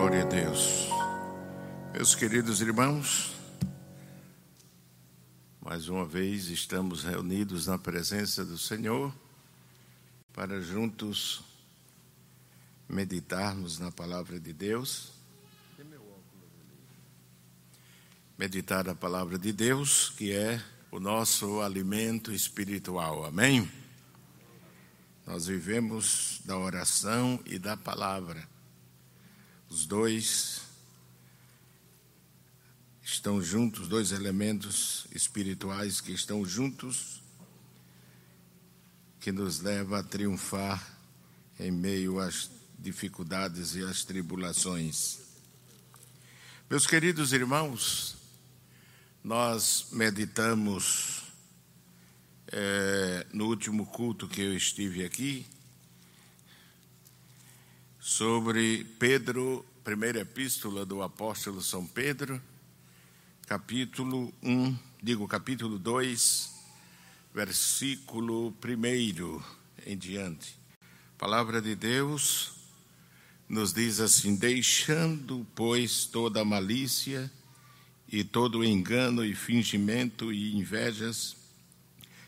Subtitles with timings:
[0.00, 0.88] Glória a Deus.
[1.92, 3.34] Meus queridos irmãos,
[5.60, 9.14] mais uma vez estamos reunidos na presença do Senhor
[10.32, 11.44] para juntos
[12.88, 15.12] meditarmos na palavra de Deus.
[18.38, 23.26] Meditar a palavra de Deus, que é o nosso alimento espiritual.
[23.26, 23.70] Amém?
[25.26, 28.49] Nós vivemos da oração e da palavra.
[29.70, 30.62] Os dois
[33.04, 37.22] estão juntos, dois elementos espirituais que estão juntos,
[39.20, 40.98] que nos leva a triunfar
[41.56, 45.20] em meio às dificuldades e às tribulações.
[46.68, 48.16] Meus queridos irmãos,
[49.22, 51.22] nós meditamos
[52.48, 55.46] é, no último culto que eu estive aqui
[58.00, 62.40] sobre Pedro, primeira epístola do apóstolo São Pedro,
[63.46, 66.54] capítulo 1, digo capítulo 2,
[67.34, 69.42] versículo 1
[69.86, 70.58] em diante.
[71.14, 72.52] A palavra de Deus
[73.48, 77.30] nos diz assim: Deixando, pois, toda malícia
[78.06, 81.36] e todo engano e fingimento e invejas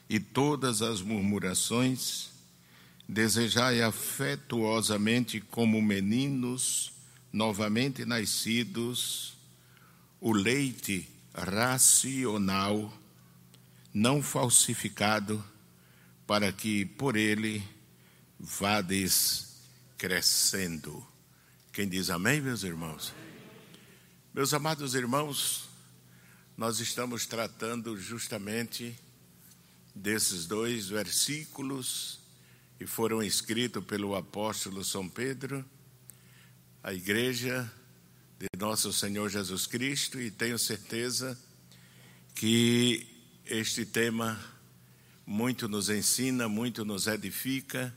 [0.08, 2.30] e todas as murmurações,
[3.08, 6.91] Desejai afetuosamente, como meninos
[7.33, 9.34] novamente nascidos,
[10.20, 12.92] o leite racional,
[13.92, 15.42] não falsificado,
[16.27, 17.62] para que por ele
[18.39, 19.56] vades
[19.97, 21.06] crescendo.
[21.72, 23.12] Quem diz amém, meus irmãos?
[24.34, 25.69] Meus amados irmãos,
[26.56, 28.94] nós estamos tratando justamente
[29.94, 32.20] desses dois versículos
[32.78, 35.64] que foram escritos pelo apóstolo São Pedro,
[36.83, 37.70] a igreja
[38.41, 41.39] de nosso Senhor Jesus Cristo, e tenho certeza
[42.34, 43.06] que
[43.47, 44.36] este tema
[45.24, 47.96] muito nos ensina, muito nos edifica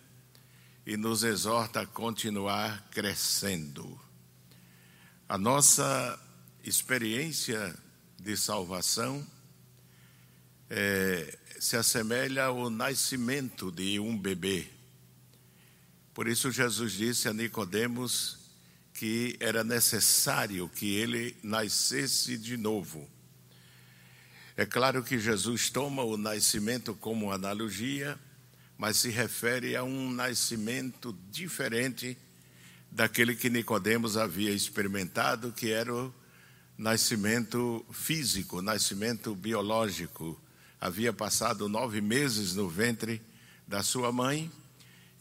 [0.86, 4.00] e nos exorta a continuar crescendo.
[5.28, 6.20] A nossa
[6.64, 7.76] experiência
[8.20, 9.26] de salvação
[10.70, 14.68] é, se assemelha ao nascimento de um bebê.
[16.14, 18.45] Por isso Jesus disse a Nicodemos
[18.96, 23.08] que era necessário que ele nascesse de novo.
[24.56, 28.18] É claro que Jesus toma o nascimento como analogia,
[28.78, 32.18] mas se refere a um nascimento diferente
[32.90, 36.14] daquele que Nicodemos havia experimentado, que era o
[36.78, 40.42] nascimento físico, nascimento biológico.
[40.80, 43.22] Havia passado nove meses no ventre
[43.68, 44.50] da sua mãe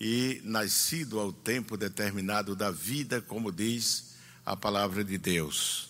[0.06, 5.88] e nascido ao tempo determinado da vida, como diz a palavra de Deus.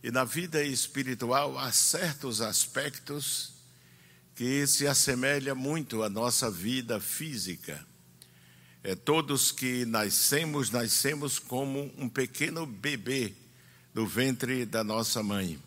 [0.00, 3.54] E na vida espiritual há certos aspectos
[4.36, 7.84] que se assemelham muito à nossa vida física.
[8.84, 13.34] É, todos que nascemos, nascemos como um pequeno bebê
[13.92, 15.60] no ventre da nossa mãe.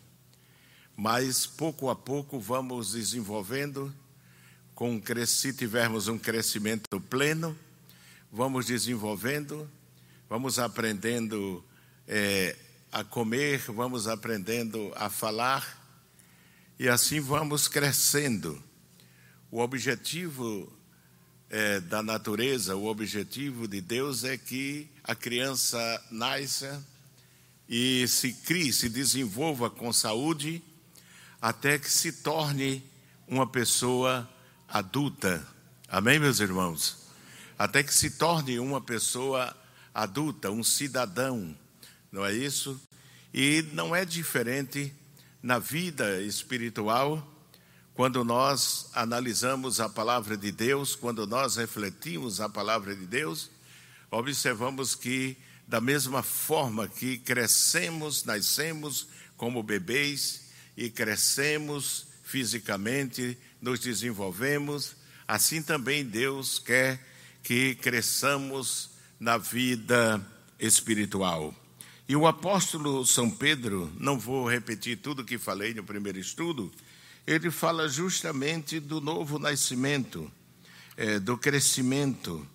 [0.96, 3.94] Mas pouco a pouco vamos desenvolvendo
[4.80, 7.54] com se tivermos um crescimento pleno,
[8.32, 9.70] vamos desenvolvendo,
[10.26, 11.62] vamos aprendendo
[12.08, 12.56] é,
[12.90, 15.78] a comer, vamos aprendendo a falar
[16.78, 18.58] e assim vamos crescendo.
[19.50, 20.72] O objetivo
[21.50, 25.78] é, da natureza, o objetivo de Deus é que a criança
[26.10, 26.82] nasça
[27.68, 30.64] e se crie, se desenvolva com saúde,
[31.38, 32.82] até que se torne
[33.28, 34.26] uma pessoa
[34.70, 35.44] adulta.
[35.88, 37.08] Amém, meus irmãos?
[37.58, 39.54] Até que se torne uma pessoa
[39.92, 41.56] adulta, um cidadão,
[42.12, 42.80] não é isso?
[43.34, 44.94] E não é diferente
[45.42, 47.26] na vida espiritual,
[47.94, 53.50] quando nós analisamos a palavra de Deus, quando nós refletimos a palavra de Deus,
[54.10, 64.96] observamos que, da mesma forma que crescemos, nascemos como bebês e crescemos fisicamente, nos desenvolvemos,
[65.26, 67.04] assim também Deus quer
[67.42, 70.24] que cresçamos na vida
[70.58, 71.54] espiritual.
[72.08, 76.72] E o apóstolo São Pedro, não vou repetir tudo que falei no primeiro estudo,
[77.26, 80.30] ele fala justamente do novo nascimento,
[80.96, 82.46] é, do crescimento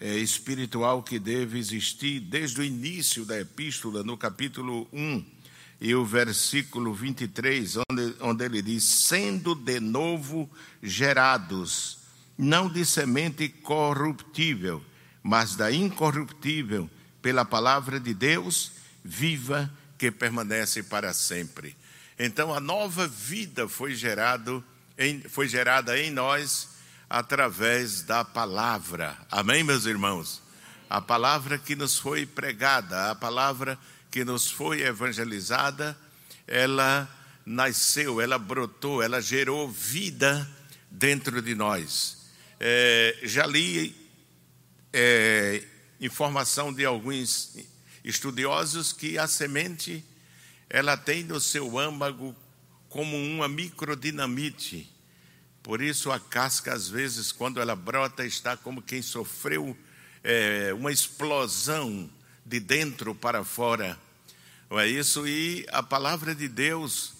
[0.00, 5.37] é, espiritual que deve existir desde o início da epístola, no capítulo 1
[5.80, 10.50] e o versículo 23, onde, onde ele diz: sendo de novo
[10.82, 11.98] gerados,
[12.36, 14.82] não de semente corruptível,
[15.22, 16.90] mas da incorruptível,
[17.22, 18.72] pela palavra de Deus,
[19.04, 21.76] viva que permanece para sempre.
[22.18, 24.64] Então a nova vida foi, gerado
[24.96, 26.68] em, foi gerada em nós
[27.08, 29.16] através da palavra.
[29.30, 30.42] Amém, meus irmãos?
[30.90, 35.96] A palavra que nos foi pregada, a palavra que nos foi evangelizada,
[36.46, 37.08] ela
[37.44, 40.48] nasceu, ela brotou, ela gerou vida
[40.90, 42.18] dentro de nós.
[42.60, 43.94] É, já li
[44.92, 45.64] é,
[46.00, 47.56] informação de alguns
[48.04, 50.04] estudiosos que a semente
[50.68, 52.34] ela tem no seu âmago
[52.88, 54.90] como uma microdinamite.
[55.62, 59.76] Por isso a casca, às vezes, quando ela brota, está como quem sofreu
[60.22, 62.10] é, uma explosão
[62.48, 63.98] de dentro para fora.
[64.70, 65.28] Não é isso?
[65.28, 67.12] E a palavra de Deus,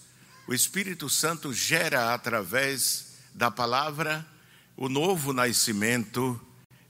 [0.47, 4.25] o Espírito Santo gera através da palavra
[4.75, 6.39] o novo nascimento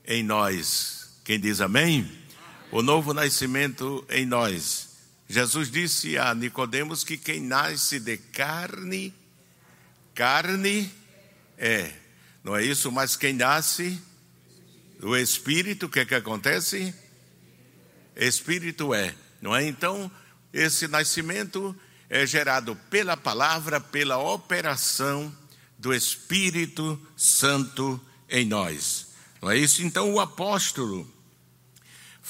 [0.06, 1.20] em nós.
[1.22, 2.10] Quem diz amém?
[2.72, 4.88] O novo nascimento em nós.
[5.28, 9.14] Jesus disse a Nicodemos que quem nasce de carne,
[10.14, 10.90] carne
[11.58, 11.92] é.
[12.42, 12.90] Não é isso?
[12.90, 14.00] Mas quem nasce
[14.98, 16.94] do Espírito, o que, é que acontece?
[18.16, 19.14] Espírito é.
[19.40, 19.66] Não é?
[19.66, 20.10] Então,
[20.52, 21.74] esse nascimento
[22.08, 25.34] é gerado pela palavra, pela operação
[25.78, 29.08] do Espírito Santo em nós.
[29.40, 29.82] Não é isso?
[29.82, 31.10] Então, o apóstolo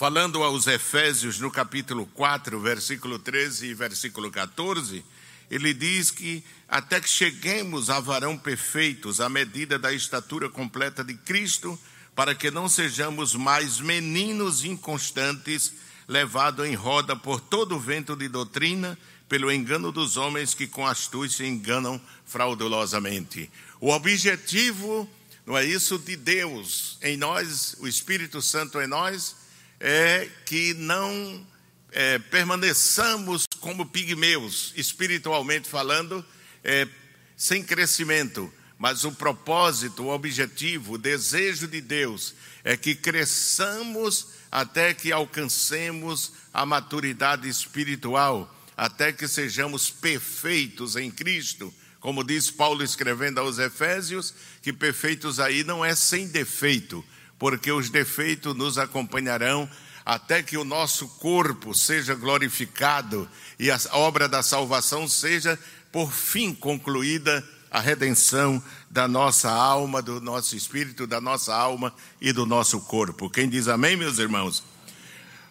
[0.00, 5.04] falando aos Efésios no capítulo 4, versículo 13 e versículo 14,
[5.50, 11.12] ele diz que até que cheguemos a varão perfeitos, à medida da estatura completa de
[11.12, 11.78] Cristo,
[12.20, 15.72] para que não sejamos mais meninos inconstantes,
[16.06, 20.86] levados em roda por todo o vento de doutrina, pelo engano dos homens que com
[20.86, 23.50] astúcia enganam fraudulosamente.
[23.80, 25.08] O objetivo,
[25.46, 29.36] não é isso, de Deus em nós, o Espírito Santo em nós,
[29.80, 31.46] é que não
[31.90, 36.22] é, permaneçamos como pigmeus, espiritualmente falando,
[36.62, 36.86] é,
[37.34, 42.34] sem crescimento, mas o propósito, o objetivo, o desejo de Deus
[42.64, 51.72] é que cresçamos até que alcancemos a maturidade espiritual, até que sejamos perfeitos em Cristo.
[52.00, 54.32] Como diz Paulo escrevendo aos Efésios,
[54.62, 57.04] que perfeitos aí não é sem defeito,
[57.38, 59.68] porque os defeitos nos acompanharão
[60.06, 63.28] até que o nosso corpo seja glorificado
[63.58, 65.58] e a obra da salvação seja,
[65.92, 72.32] por fim, concluída a redenção da nossa alma, do nosso espírito, da nossa alma e
[72.32, 73.30] do nosso corpo.
[73.30, 74.64] Quem diz amém, meus irmãos?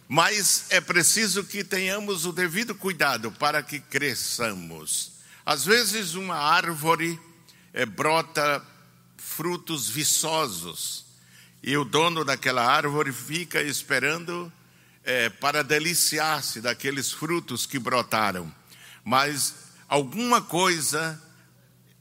[0.08, 5.12] Mas é preciso que tenhamos o devido cuidado para que cresçamos.
[5.46, 7.20] Às vezes, uma árvore
[7.74, 8.62] é, brota
[9.18, 11.06] frutos viçosos
[11.62, 14.52] e o dono daquela árvore fica esperando
[15.04, 18.54] é, para deliciar-se daqueles frutos que brotaram.
[19.04, 19.56] Mas
[19.88, 21.22] alguma coisa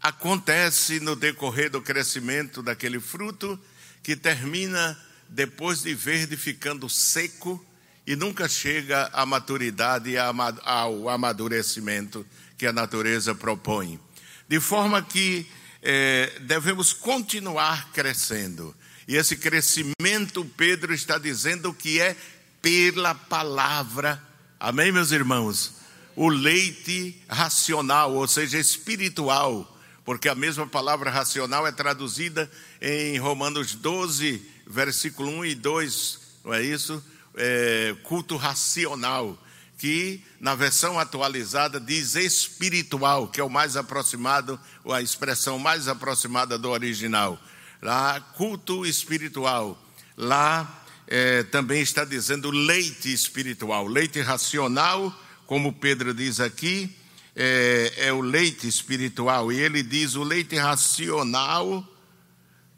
[0.09, 3.61] acontece no decorrer do crescimento daquele fruto
[4.03, 7.63] que termina depois de verde ficando seco
[8.07, 12.27] e nunca chega à maturidade e ao amadurecimento
[12.57, 14.01] que a natureza propõe.
[14.49, 15.47] De forma que
[15.83, 18.75] é, devemos continuar crescendo.
[19.07, 22.17] E esse crescimento, Pedro está dizendo que é
[22.63, 24.23] pela palavra.
[24.59, 25.75] Amém, meus irmãos?
[26.17, 29.78] O leite racional, ou seja, espiritual,
[30.09, 32.51] porque a mesma palavra racional é traduzida
[32.81, 37.05] em Romanos 12, versículo 1 e 2, não é isso?
[37.37, 39.39] É, culto racional,
[39.77, 45.89] que na versão atualizada diz espiritual, que é o mais aproximado, ou a expressão mais
[45.89, 47.39] aproximada do original
[47.83, 49.79] lá culto espiritual,
[50.17, 56.97] lá é, também está dizendo leite espiritual, leite racional, como Pedro diz aqui,
[57.37, 57.93] é,
[58.29, 61.87] leite espiritual, e ele diz o leite racional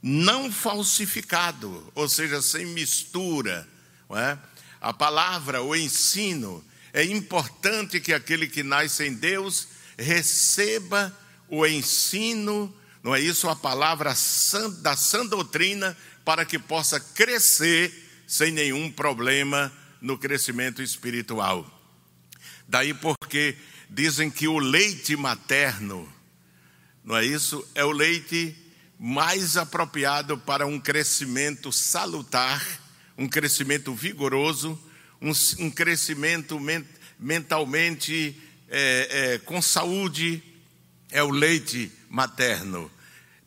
[0.03, 3.69] não falsificado, ou seja, sem mistura.
[4.11, 4.39] É?
[4.81, 11.17] A palavra, o ensino, é importante que aquele que nasce em Deus receba
[11.49, 14.15] o ensino não é isso a palavra
[14.83, 17.93] da sã doutrina para que possa crescer
[18.27, 21.67] sem nenhum problema no crescimento espiritual.
[22.69, 23.57] Daí porque
[23.91, 26.11] dizem que o leite materno,
[27.05, 27.67] não é isso?
[27.75, 28.57] É o leite
[28.99, 32.65] mais apropriado para um crescimento salutar,
[33.19, 34.79] um crescimento vigoroso,
[35.21, 36.87] um, um crescimento men
[37.19, 40.43] mentalmente é, é, com saúde,
[41.11, 42.91] é o leite materno.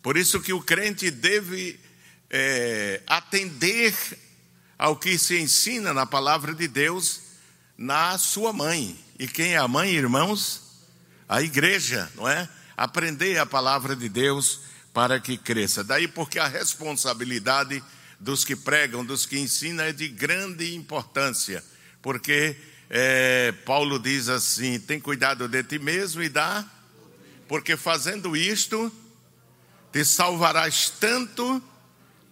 [0.02, 1.80] Por isso que o crente deve
[2.30, 3.96] é, atender
[4.78, 7.22] ao que se ensina na palavra de Deus,
[7.78, 9.00] na sua mãe.
[9.24, 10.62] E quem é a mãe, irmãos?
[11.30, 12.50] A igreja, não é?
[12.76, 14.60] Aprender a palavra de Deus
[14.94, 15.82] para que cresça.
[15.82, 17.82] Daí porque a responsabilidade
[18.20, 21.64] dos que pregam, dos que ensinam, é de grande importância.
[22.02, 22.58] Porque
[22.90, 26.70] é, Paulo diz assim: tem cuidado de ti mesmo e dá,
[27.48, 28.92] porque fazendo isto,
[29.94, 31.64] te salvarás tanto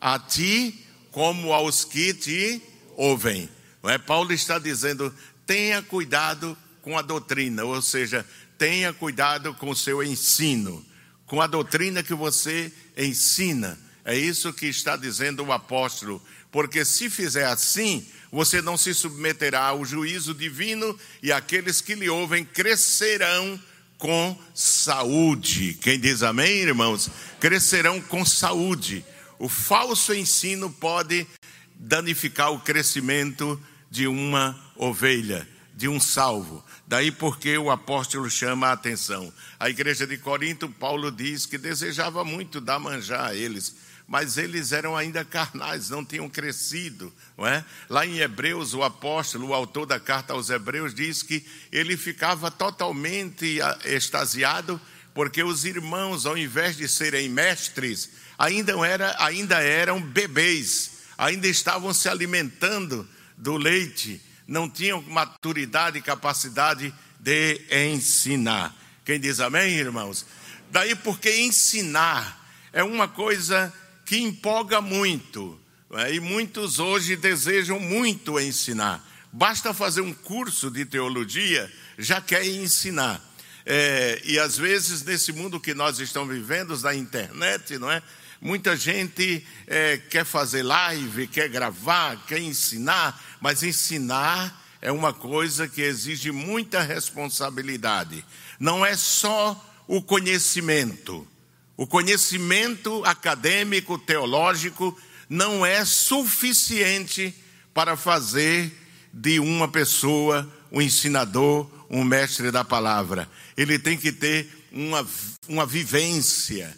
[0.02, 2.62] a ti como aos que te
[2.98, 3.50] ouvem.
[3.82, 3.98] Não é?
[3.98, 8.26] Paulo está dizendo: tenha cuidado com a doutrina, ou seja,
[8.58, 10.86] tenha cuidado com o seu ensino,
[11.26, 13.78] com a doutrina que você ensina.
[14.04, 16.22] É isso que está dizendo o apóstolo,
[16.52, 22.10] porque se fizer assim, você não se submeterá ao juízo divino e aqueles que lhe
[22.10, 23.60] ouvem crescerão
[23.98, 25.78] com saúde.
[25.82, 27.10] Quem diz amém, irmãos?
[27.40, 29.06] Crescerão com saúde.
[29.38, 31.28] O falso ensino pode
[31.76, 35.48] danificar o crescimento de uma ovelha,
[35.82, 36.64] de um salvo.
[36.86, 39.34] Daí porque o apóstolo chama a atenção.
[39.60, 43.76] A igreja de Corinto, Paulo diz que desejava muito dar manjar a eles,
[44.08, 47.12] mas eles eram ainda carnais, não tinham crescido.
[47.36, 47.66] Não é?
[47.90, 52.52] Lá em Hebreus, o apóstolo, o autor da carta aos Hebreus, diz que ele ficava
[52.52, 54.80] totalmente extasiado,
[55.16, 61.92] porque os irmãos, ao invés de serem mestres, ainda, era, ainda eram bebês, ainda estavam
[61.92, 64.22] se alimentando do leite,
[64.52, 68.76] não tinham maturidade e capacidade de ensinar.
[69.06, 70.26] Quem diz amém, irmãos?
[70.70, 72.38] Daí porque ensinar
[72.74, 73.74] é uma coisa
[74.06, 75.58] que empolga muito,
[75.94, 76.14] é?
[76.14, 79.02] e muitos hoje desejam muito ensinar.
[79.32, 83.26] Basta fazer um curso de teologia, já quer ensinar.
[83.66, 88.04] É, e às vezes, nesse mundo que nós estamos vivendo, da internet, não é?
[88.42, 95.68] Muita gente é, quer fazer live, quer gravar, quer ensinar, mas ensinar é uma coisa
[95.68, 98.24] que exige muita responsabilidade.
[98.60, 101.28] Não é só o conhecimento.
[101.76, 107.34] O conhecimento acadêmico, teológico, não é suficiente
[107.74, 108.72] para fazer
[109.12, 113.30] de uma pessoa um ensinador, um mestre da palavra.
[113.58, 115.06] Ele tem que ter uma,
[115.48, 116.78] uma vivência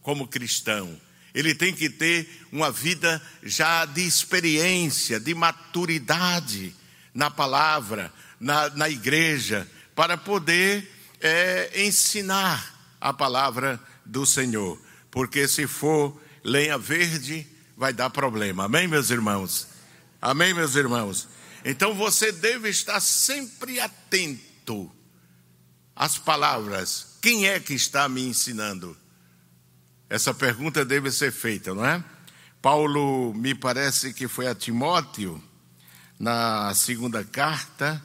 [0.00, 0.98] como cristão
[1.34, 6.74] ele tem que ter uma vida já de experiência, de maturidade
[7.12, 10.88] na palavra, na, na igreja, para poder
[11.20, 14.80] é, ensinar a palavra do Senhor.
[15.10, 18.64] Porque se for lenha verde, vai dar problema.
[18.66, 19.66] Amém, meus irmãos?
[20.22, 21.28] Amém, meus irmãos?
[21.64, 24.90] Então você deve estar sempre atento
[25.96, 27.18] às palavras.
[27.20, 28.96] Quem é que está me ensinando?
[30.14, 32.00] Essa pergunta deve ser feita, não é?
[32.62, 35.42] Paulo, me parece que foi a Timóteo,
[36.20, 38.00] na segunda carta.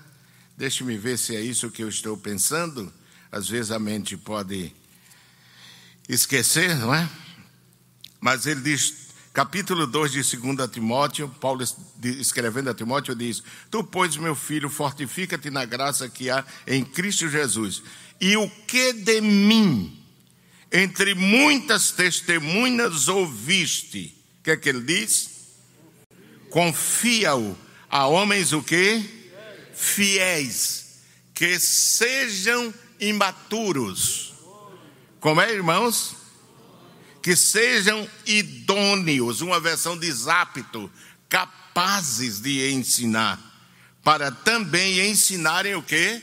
[0.57, 2.91] Deixe-me ver se é isso que eu estou pensando.
[3.31, 4.73] Às vezes a mente pode
[6.09, 7.07] esquecer, não é?
[8.19, 11.63] Mas ele diz, capítulo 2 de 2 Timóteo, Paulo
[12.03, 17.29] escrevendo a Timóteo, diz: Tu, pois, meu filho, fortifica-te na graça que há em Cristo
[17.29, 17.83] Jesus.
[18.19, 19.98] E o que de mim
[20.71, 24.15] entre muitas testemunhas ouviste.
[24.39, 25.29] O que é que ele diz?
[26.49, 27.57] Confia-o
[27.89, 29.03] a homens o que?
[29.73, 30.99] Fiéis,
[31.33, 34.33] que sejam imaturos.
[35.19, 36.15] Como é, irmãos?
[37.21, 40.91] Que sejam idôneos, uma versão de zapto,
[41.27, 43.39] capazes de ensinar,
[44.03, 46.21] para também ensinarem o que?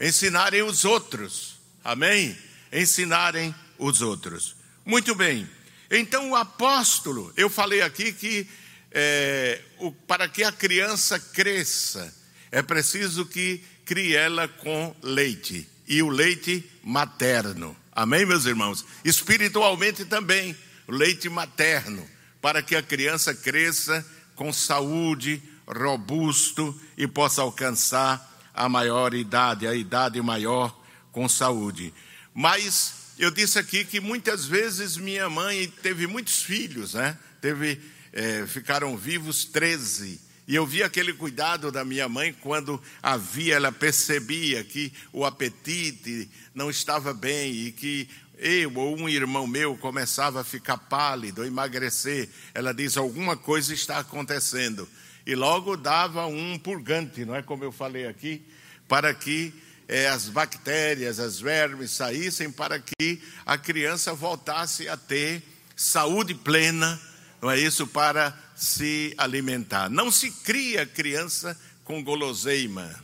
[0.00, 1.58] Ensinarem os outros.
[1.84, 2.36] Amém?
[2.72, 4.56] Ensinarem os outros.
[4.84, 5.48] Muito bem,
[5.90, 8.48] então o apóstolo, eu falei aqui que
[8.90, 12.14] é, o, para que a criança cresça,
[12.50, 17.76] é preciso que crie ela com leite, e o leite materno.
[17.92, 18.84] Amém, meus irmãos?
[19.04, 20.56] Espiritualmente também,
[20.86, 22.06] o leite materno,
[22.40, 29.74] para que a criança cresça com saúde, robusto e possa alcançar a maior idade, a
[29.74, 30.78] idade maior
[31.12, 31.92] com saúde.
[32.40, 37.18] Mas eu disse aqui que muitas vezes minha mãe teve muitos filhos, né?
[37.40, 37.80] Teve,
[38.12, 40.20] é, ficaram vivos 13.
[40.46, 46.30] E eu vi aquele cuidado da minha mãe quando havia, ela percebia que o apetite
[46.54, 51.46] não estava bem e que eu ou um irmão meu começava a ficar pálido, a
[51.48, 52.28] emagrecer.
[52.54, 54.88] Ela diz: alguma coisa está acontecendo.
[55.26, 58.46] E logo dava um purgante, não é como eu falei aqui,
[58.86, 59.52] para que
[59.88, 65.42] é, as bactérias, as vermes saíssem para que a criança voltasse a ter
[65.74, 67.00] saúde plena,
[67.40, 67.86] não é isso?
[67.86, 69.88] Para se alimentar.
[69.88, 73.02] Não se cria criança com guloseima,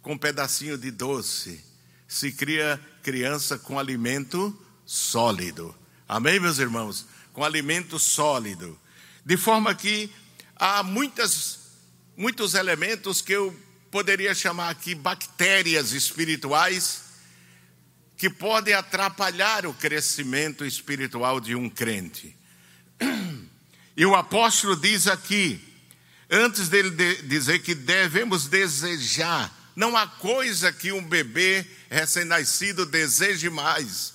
[0.00, 1.62] com um pedacinho de doce.
[2.08, 4.56] Se cria criança com alimento
[4.86, 5.74] sólido.
[6.08, 7.04] Amém, meus irmãos?
[7.34, 8.78] Com alimento sólido.
[9.24, 10.10] De forma que
[10.54, 11.58] há muitas,
[12.16, 13.54] muitos elementos que eu
[13.96, 17.04] poderia chamar aqui bactérias espirituais
[18.14, 22.36] que podem atrapalhar o crescimento espiritual de um crente.
[23.96, 25.58] E o apóstolo diz aqui,
[26.30, 26.90] antes dele
[27.22, 34.12] dizer que devemos desejar, não há coisa que um bebê recém-nascido deseje mais.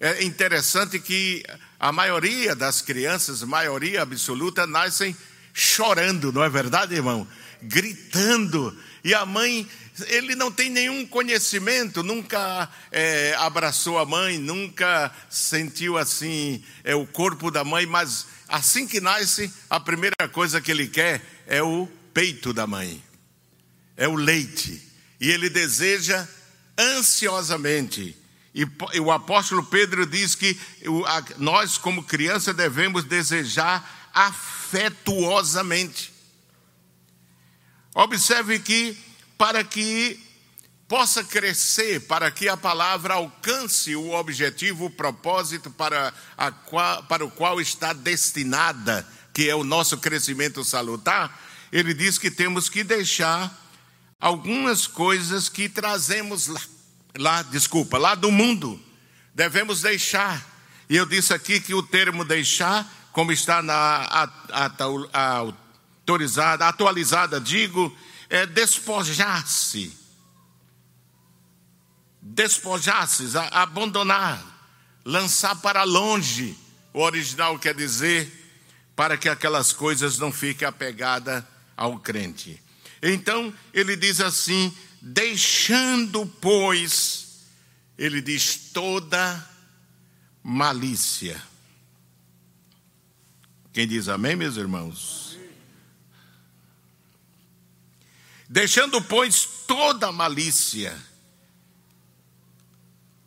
[0.00, 1.44] É interessante que
[1.78, 5.14] a maioria das crianças, maioria absoluta, nascem
[5.52, 7.28] chorando, não é verdade, irmão?
[7.60, 8.74] Gritando.
[9.04, 9.68] E a mãe
[10.06, 17.06] ele não tem nenhum conhecimento, nunca é, abraçou a mãe, nunca sentiu assim é, o
[17.06, 21.88] corpo da mãe, mas assim que nasce, a primeira coisa que ele quer é o
[22.14, 23.02] peito da mãe,
[23.96, 24.80] é o leite,
[25.20, 26.28] e ele deseja
[26.78, 28.16] ansiosamente.
[28.54, 28.64] E
[29.00, 30.58] o apóstolo Pedro diz que
[31.36, 36.12] nós, como criança, devemos desejar afetuosamente.
[37.94, 38.96] Observe que
[39.36, 40.20] para que
[40.88, 47.24] possa crescer, para que a palavra alcance o objetivo, o propósito para, a qual, para
[47.24, 51.38] o qual está destinada, que é o nosso crescimento salutar,
[51.70, 53.54] ele diz que temos que deixar
[54.18, 56.60] algumas coisas que trazemos lá,
[57.18, 58.80] lá desculpa, lá do mundo.
[59.34, 60.44] Devemos deixar.
[60.88, 65.67] E eu disse aqui que o termo deixar, como está na autorizada,
[66.60, 67.96] atualizada, digo,
[68.28, 69.96] é despojar-se.
[72.20, 74.44] Despojar-se, abandonar,
[75.04, 76.56] lançar para longe.
[76.92, 78.30] O original quer dizer
[78.94, 81.44] para que aquelas coisas não fiquem apegadas
[81.76, 82.60] ao crente.
[83.02, 87.46] Então, ele diz assim: deixando, pois,
[87.96, 89.48] ele diz toda
[90.42, 91.40] malícia.
[93.72, 95.27] Quem diz amém, meus irmãos?
[98.48, 100.96] Deixando, pois, toda malícia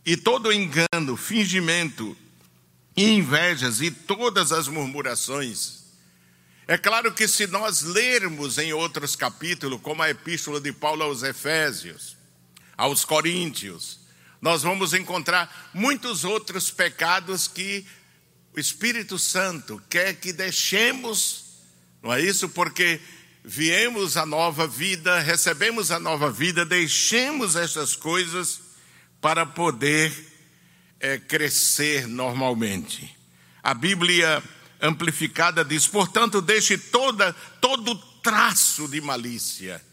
[0.06, 2.18] e todo engano, fingimento,
[2.98, 5.82] invejas e todas as murmurações.
[6.68, 11.22] É claro que se nós lermos em outros capítulos, como a epístola de Paulo aos
[11.22, 12.18] Efésios,
[12.76, 14.00] aos Coríntios,
[14.42, 17.86] nós vamos encontrar muitos outros pecados que
[18.56, 21.46] o Espírito Santo quer que deixemos,
[22.02, 22.50] não é isso?
[22.50, 23.00] Porque
[23.44, 28.62] viemos a nova vida, recebemos a nova vida, deixemos essas coisas
[29.20, 30.14] para poder
[31.00, 33.16] é, crescer normalmente.
[33.64, 34.44] A Bíblia
[34.80, 39.84] amplificada diz: portanto, deixe toda, todo traço de malícia,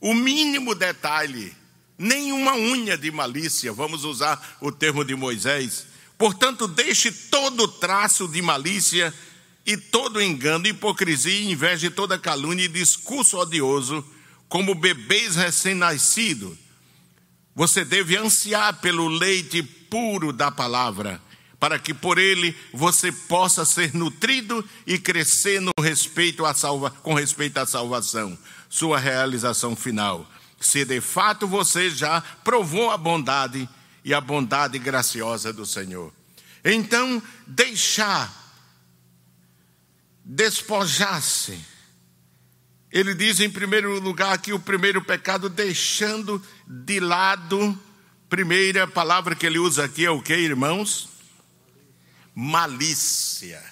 [0.00, 1.54] o mínimo detalhe,
[1.96, 5.86] nenhuma unha de malícia, vamos usar o termo de Moisés.
[6.18, 9.12] Portanto, deixe todo traço de malícia
[9.66, 14.04] e todo engano, hipocrisia, inveja e toda calúnia e discurso odioso,
[14.48, 16.56] como bebês recém-nascidos.
[17.54, 21.20] Você deve ansiar pelo leite puro da palavra,
[21.58, 27.14] para que por ele você possa ser nutrido e crescer no respeito à salva, com
[27.14, 30.30] respeito à salvação, sua realização final.
[30.60, 33.68] Se de fato você já provou a bondade
[34.04, 36.12] e a bondade graciosa do Senhor.
[36.64, 38.45] Então, deixar
[40.26, 41.64] despojar-se.
[42.90, 47.78] Ele diz em primeiro lugar que o primeiro pecado, deixando de lado,
[48.28, 51.08] primeira palavra que ele usa aqui é o que, irmãos?
[52.34, 53.62] Malícia.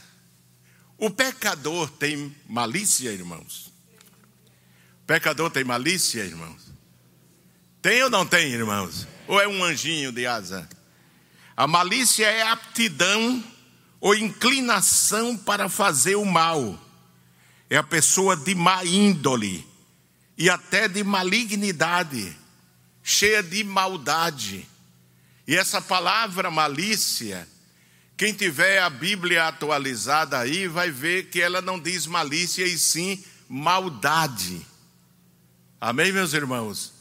[0.97, 3.73] O pecador tem malícia, irmãos?
[5.03, 6.73] O pecador tem malícia, irmãos?
[7.83, 9.09] Tem ou não tem, irmãos?
[9.27, 10.69] Ou é um anjinho de asa?
[11.57, 13.43] A malícia é aptidão
[14.05, 16.79] ou inclinação para fazer o mal.
[17.71, 19.67] É a pessoa de má índole
[20.37, 22.37] e até de malignidade,
[23.03, 24.69] cheia de maldade.
[25.49, 27.49] E essa palavra malícia,
[28.15, 33.25] quem tiver a Bíblia atualizada aí vai ver que ela não diz malícia e sim
[33.49, 34.67] maldade.
[35.81, 36.93] Amém, meus irmãos?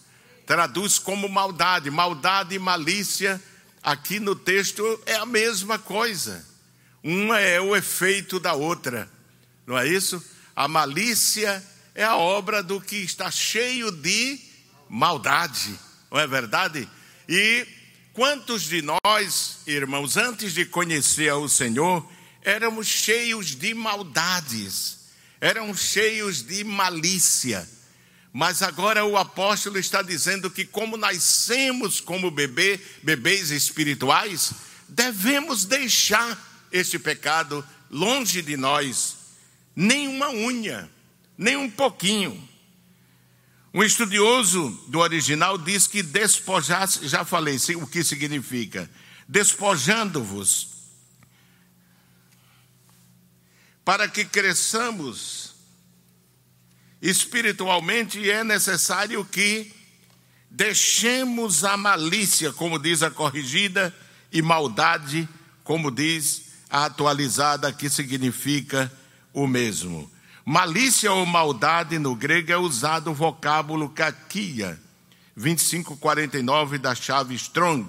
[0.45, 1.91] Traduz como maldade.
[1.91, 3.43] Maldade e malícia,
[3.81, 6.52] aqui no texto, é a mesma coisa.
[7.03, 9.09] Uma é o efeito da outra,
[9.67, 10.23] não é isso?
[10.55, 11.61] A malícia
[11.93, 14.39] é a obra do que está cheio de
[14.87, 15.77] maldade,
[16.09, 16.87] não é verdade?
[17.27, 17.67] E
[18.13, 22.09] quantos de nós, irmãos, antes de conhecer o Senhor,
[22.41, 24.99] éramos cheios de maldades,
[25.41, 27.67] éramos cheios de malícia,
[28.35, 34.53] Mas agora o apóstolo está dizendo que como nascemos como bebê, bebês espirituais,
[34.89, 39.17] devemos deixar este pecado longe de nós,
[39.75, 40.89] nem uma unha,
[41.37, 42.49] nem um pouquinho.
[43.71, 48.89] Um estudioso do original diz que despojar, já falei o que significa,
[49.27, 50.73] despojando-vos,
[53.85, 55.53] para que cresçamos
[57.01, 59.71] espiritualmente, é necessário que
[60.49, 63.93] deixemos a malícia, como diz a corrigida,
[64.31, 65.27] e maldade,
[65.63, 66.42] como diz
[66.73, 68.91] atualizada, que significa
[69.31, 70.11] o mesmo.
[70.43, 74.81] Malícia ou maldade no grego é usado o vocábulo kakia,
[75.37, 77.87] 2549 da chave Strong,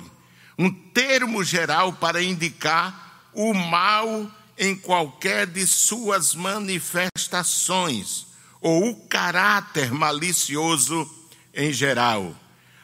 [0.59, 8.27] um termo geral para indicar o mal em qualquer de suas manifestações
[8.61, 11.11] ou o caráter malicioso
[11.53, 12.37] em geral.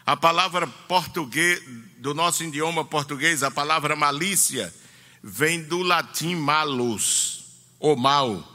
[0.05, 1.63] A palavra português
[1.99, 4.75] do nosso idioma português, a palavra malícia
[5.23, 7.45] vem do latim malus,
[7.79, 8.51] ou mal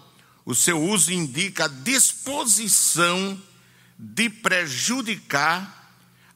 [0.46, 3.42] o seu uso indica a disposição
[3.98, 5.84] de prejudicar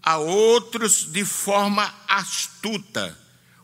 [0.02, 3.16] a outros de forma astuta,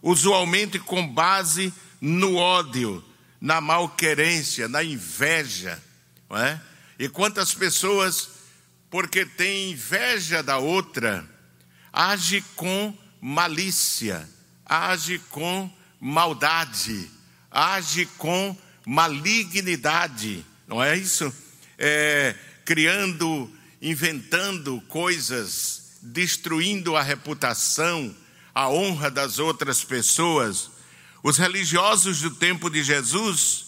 [0.04, 3.04] usualmente com base no ódio,
[3.42, 5.82] na malquerência, na inveja.
[6.30, 6.62] Não é?
[7.00, 8.30] E quantas pessoas,
[8.92, 11.28] porque têm inveja da outra,
[11.92, 14.30] age com malícia,
[14.64, 15.72] age com
[16.08, 17.10] maldade,
[17.50, 21.34] age com malignidade, não é isso?
[21.80, 28.16] É, criando, inventando coisas, destruindo a reputação,
[28.54, 30.70] a honra das outras pessoas.
[31.24, 33.66] Os religiosos do tempo de Jesus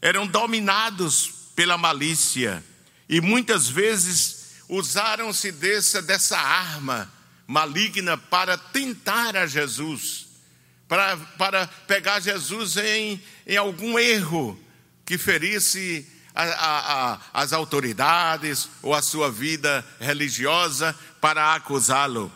[0.00, 2.62] eram dominados pela malícia
[3.08, 7.12] e muitas vezes usaram-se dessa, dessa arma
[7.44, 10.30] maligna para tentar a Jesus
[10.92, 14.60] para, para pegar Jesus em, em algum erro
[15.06, 22.30] que ferisse a, a, a, as autoridades ou a sua vida religiosa para acusá-lo.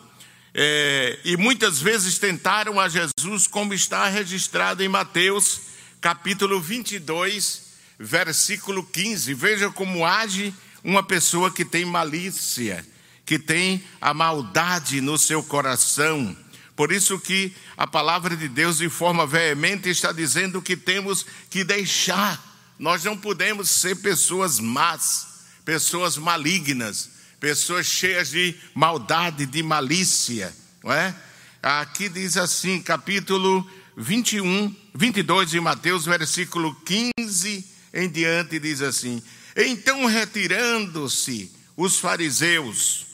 [0.55, 5.61] É, e muitas vezes tentaram a Jesus, como está registrado em Mateus,
[6.01, 7.61] capítulo 22,
[7.99, 9.35] versículo 15.
[9.35, 12.83] Veja como age uma pessoa que tem malícia,
[13.27, 16.35] que tem a maldade no seu coração.
[16.77, 21.65] Por isso que a palavra de Deus, de forma veemente, está dizendo que temos que
[21.65, 22.39] deixar.
[22.79, 25.27] Nós não podemos ser pessoas más,
[25.65, 27.11] pessoas malignas,
[27.41, 31.15] pessoas cheias de maldade, de malícia, não é?
[31.63, 39.23] Aqui diz assim, capítulo 21, 22 de Mateus, versículo 15 em diante, diz assim:
[39.57, 43.07] Então, retirando-se os fariseus,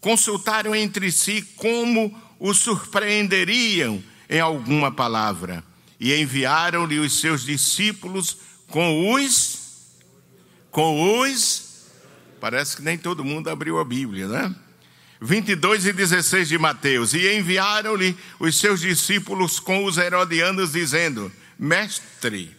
[0.00, 5.64] consultaram entre si como o surpreenderiam em alguma palavra.
[5.98, 8.36] E enviaram-lhe os seus discípulos
[8.68, 9.58] com os.
[10.70, 11.86] Com os.
[12.40, 14.54] Parece que nem todo mundo abriu a Bíblia, né?
[15.20, 17.14] 22 e 16 de Mateus.
[17.14, 22.54] E enviaram-lhe os seus discípulos com os herodianos, dizendo: Mestre,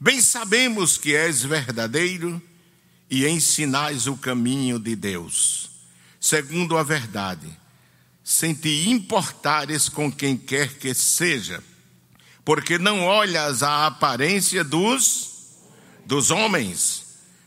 [0.00, 2.40] bem sabemos que és verdadeiro
[3.10, 5.70] e ensinais o caminho de Deus,
[6.18, 7.57] segundo a verdade
[8.28, 11.64] sem te importares com quem quer que seja,
[12.44, 15.56] porque não olhas a aparência dos
[16.04, 17.06] dos homens.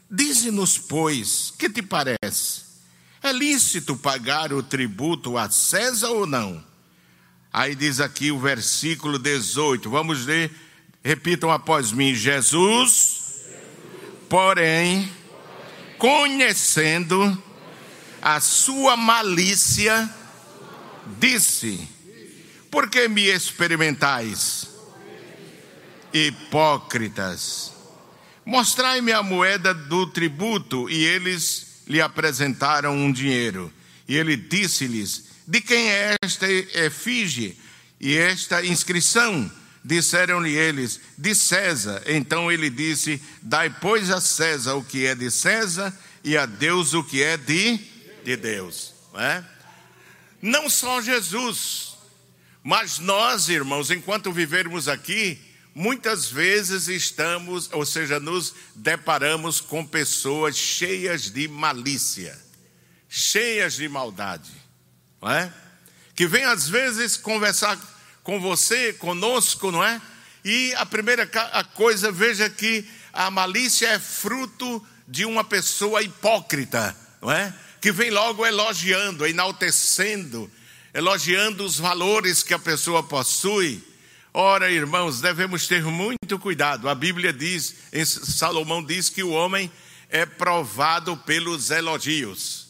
[0.09, 2.61] Dize-nos, pois, que te parece?
[3.21, 6.65] É lícito pagar o tributo a César ou não?
[7.53, 9.87] Aí diz aqui o versículo 18.
[9.87, 10.51] Vamos ler,
[11.03, 13.45] repitam após mim: Jesus,
[14.27, 15.11] porém,
[15.99, 17.37] conhecendo
[18.19, 20.11] a sua malícia,
[21.19, 21.87] disse:
[22.69, 24.67] Por que me experimentais?
[26.13, 27.71] Hipócritas,
[28.45, 30.89] mostrai-me a moeda do tributo.
[30.89, 33.71] E eles lhe apresentaram um dinheiro.
[34.07, 37.57] E ele disse-lhes: De quem é esta efígie
[37.99, 39.51] e esta inscrição?
[39.83, 42.01] Disseram-lhe eles: De César.
[42.05, 45.93] Então ele disse: Dai, pois, a César o que é de César
[46.23, 47.79] e a Deus o que é de,
[48.23, 48.93] de Deus.
[49.13, 49.43] Não é?
[50.41, 51.97] Não só Jesus,
[52.63, 55.39] mas nós, irmãos, enquanto vivermos aqui,
[55.73, 62.37] muitas vezes estamos, ou seja, nos deparamos com pessoas cheias de malícia,
[63.07, 64.51] cheias de maldade,
[65.21, 65.53] não é?
[66.15, 67.79] Que vem às vezes conversar
[68.23, 70.01] com você, conosco, não é?
[70.43, 71.29] E a primeira
[71.73, 77.53] coisa, veja que a malícia é fruto de uma pessoa hipócrita, não é?
[77.81, 80.49] Que vem logo elogiando, enaltecendo,
[80.93, 83.83] elogiando os valores que a pessoa possui.
[84.33, 86.87] Ora, irmãos, devemos ter muito cuidado.
[86.87, 89.69] A Bíblia diz, Salomão diz que o homem
[90.09, 92.67] é provado pelos elogios.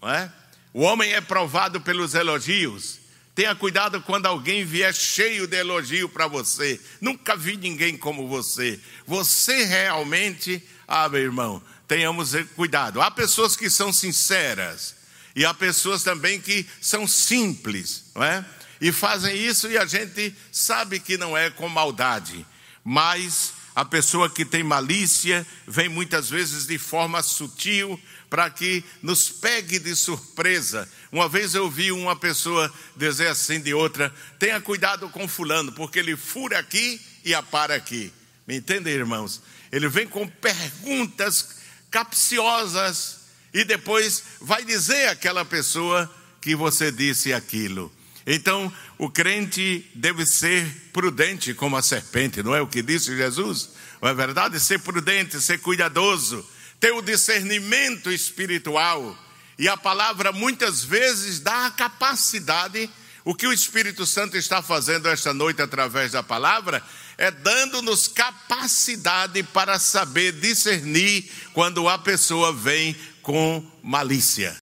[0.00, 0.32] Não é?
[0.72, 3.00] O homem é provado pelos elogios.
[3.34, 6.80] Tenha cuidado quando alguém vier cheio de elogio para você.
[7.00, 8.80] Nunca vi ninguém como você.
[9.06, 13.00] Você realmente, ah, meu irmão, tenhamos cuidado.
[13.00, 14.94] Há pessoas que são sinceras
[15.34, 18.44] e há pessoas também que são simples, não é?
[18.80, 22.46] E fazem isso e a gente sabe que não é com maldade,
[22.84, 29.30] mas a pessoa que tem malícia vem muitas vezes de forma sutil para que nos
[29.30, 30.88] pegue de surpresa.
[31.10, 35.98] Uma vez eu vi uma pessoa dizer assim de outra: tenha cuidado com Fulano, porque
[35.98, 38.12] ele fura aqui e apara aqui.
[38.46, 39.40] Me entendem, irmãos?
[39.70, 41.57] Ele vem com perguntas
[41.90, 43.18] capciosas
[43.52, 47.92] e depois vai dizer àquela pessoa que você disse aquilo.
[48.26, 53.70] Então, o crente deve ser prudente como a serpente, não é o que disse Jesus?
[54.02, 54.60] Não é verdade?
[54.60, 56.46] Ser prudente, ser cuidadoso,
[56.78, 59.16] ter o discernimento espiritual.
[59.58, 62.88] E a palavra muitas vezes dá a capacidade,
[63.24, 66.82] o que o Espírito Santo está fazendo esta noite através da palavra,
[67.18, 74.56] é dando-nos capacidade para saber discernir quando a pessoa vem com malícia.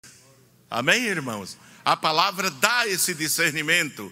[0.70, 1.58] Amém, irmãos?
[1.84, 4.10] A palavra dá esse discernimento.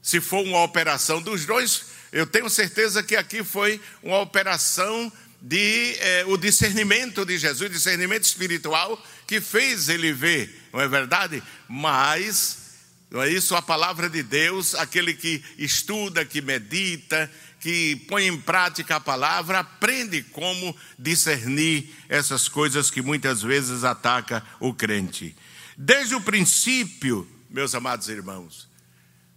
[0.00, 5.96] Se for uma operação dos dois, eu tenho certeza que aqui foi uma operação de
[5.98, 11.42] eh, o discernimento de Jesus, discernimento espiritual que fez ele ver, não é verdade?
[11.68, 12.66] Mas
[13.10, 17.30] não é isso a palavra de Deus, aquele que estuda, que medita,
[17.66, 24.40] que põe em prática a palavra, aprende como discernir essas coisas que muitas vezes ataca
[24.60, 25.34] o crente.
[25.76, 28.68] Desde o princípio, meus amados irmãos,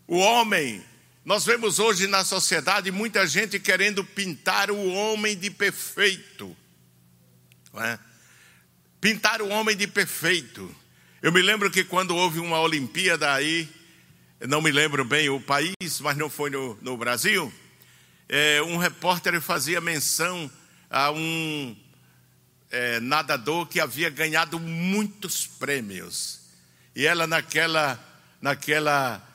[0.06, 0.86] o homem,
[1.26, 6.56] nós vemos hoje na sociedade muita gente querendo pintar o homem de perfeito.
[7.78, 7.98] É?
[9.02, 10.70] Pintar o homem de perfeito.
[11.20, 13.68] Eu me lembro que quando houve uma Olimpíada aí,
[14.48, 17.52] não me lembro bem o país, mas não foi no, no Brasil,
[18.30, 20.50] é, um repórter fazia menção
[20.88, 21.76] a um
[22.70, 26.40] é, nadador que havia ganhado muitos prêmios.
[26.96, 28.00] E ela naquela,
[28.40, 29.28] naquela,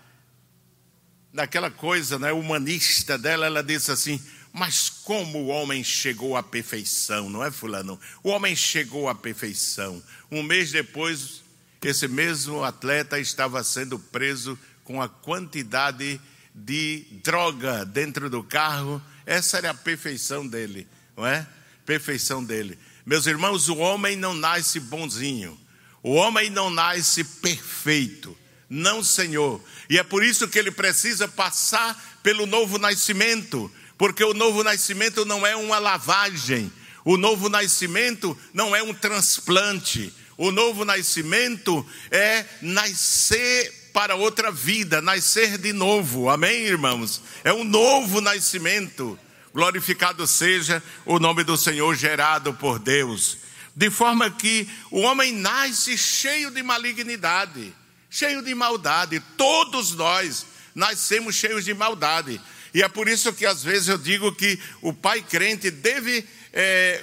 [1.32, 7.28] naquela coisa né, humanista dela, ela disse assim: mas como o homem chegou à perfeição,
[7.28, 7.98] não é, Fulano?
[8.22, 10.00] O homem chegou à perfeição.
[10.30, 11.42] Um mês depois,
[11.82, 16.20] esse mesmo atleta estava sendo preso com a quantidade
[16.54, 19.02] de droga dentro do carro.
[19.26, 20.86] Essa era a perfeição dele,
[21.16, 21.46] não é?
[21.84, 22.78] Perfeição dele.
[23.04, 25.58] Meus irmãos, o homem não nasce bonzinho,
[26.02, 28.36] o homem não nasce perfeito,
[28.68, 29.62] não, Senhor.
[29.90, 35.24] E é por isso que ele precisa passar pelo novo nascimento, porque o novo nascimento
[35.24, 36.72] não é uma lavagem,
[37.04, 45.00] o novo nascimento não é um transplante, o novo nascimento é nascer para outra vida,
[45.00, 47.22] nascer de novo, amém, irmãos?
[47.44, 49.16] É um novo nascimento.
[49.54, 53.38] Glorificado seja o nome do Senhor gerado por Deus.
[53.74, 57.72] De forma que o homem nasce cheio de malignidade,
[58.10, 59.22] cheio de maldade.
[59.36, 62.40] Todos nós nascemos cheios de maldade.
[62.74, 67.00] E é por isso que às vezes eu digo que o pai crente deve, é,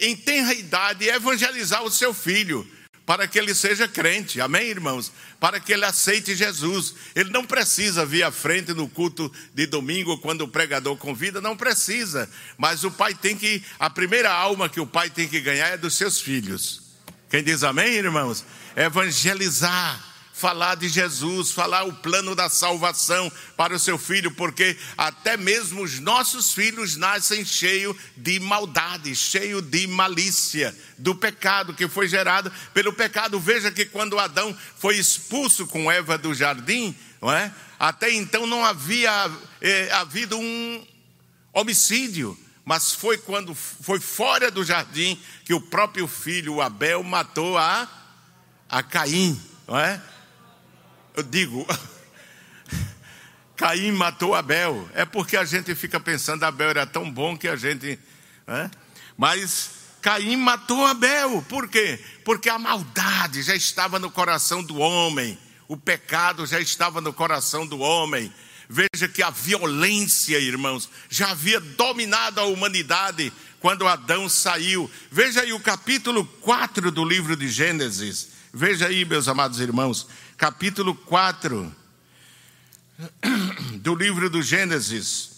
[0.00, 2.68] em tenra idade, evangelizar o seu filho
[3.04, 5.12] para que ele seja crente, amém, irmãos?
[5.40, 6.94] Para que ele aceite Jesus.
[7.14, 11.56] Ele não precisa vir à frente no culto de domingo, quando o pregador convida, não
[11.56, 12.30] precisa.
[12.56, 15.76] Mas o pai tem que, a primeira alma que o pai tem que ganhar é
[15.76, 16.82] dos seus filhos.
[17.28, 18.44] Quem diz amém, irmãos?
[18.76, 25.36] Evangelizar falar de Jesus, falar o plano da salvação para o seu filho, porque até
[25.36, 32.08] mesmo os nossos filhos nascem cheio de maldade, cheio de malícia, do pecado que foi
[32.08, 33.38] gerado pelo pecado.
[33.38, 37.52] Veja que quando Adão foi expulso com Eva do jardim, não é?
[37.78, 40.86] Até então não havia eh, havido um
[41.52, 47.88] homicídio, mas foi quando foi fora do jardim que o próprio filho Abel matou a
[48.68, 50.00] a Caim, não é?
[51.14, 51.66] Eu digo,
[53.56, 54.88] Caim matou Abel.
[54.94, 57.98] É porque a gente fica pensando, Abel era tão bom que a gente.
[59.16, 59.70] Mas
[60.00, 61.44] Caim matou Abel.
[61.48, 61.98] Por quê?
[62.24, 65.38] Porque a maldade já estava no coração do homem.
[65.68, 68.32] O pecado já estava no coração do homem.
[68.68, 74.90] Veja que a violência, irmãos, já havia dominado a humanidade quando Adão saiu.
[75.10, 78.28] Veja aí o capítulo 4 do livro de Gênesis.
[78.52, 80.08] Veja aí, meus amados irmãos,
[80.42, 81.72] capítulo 4
[83.78, 85.30] do livro do Gênesis.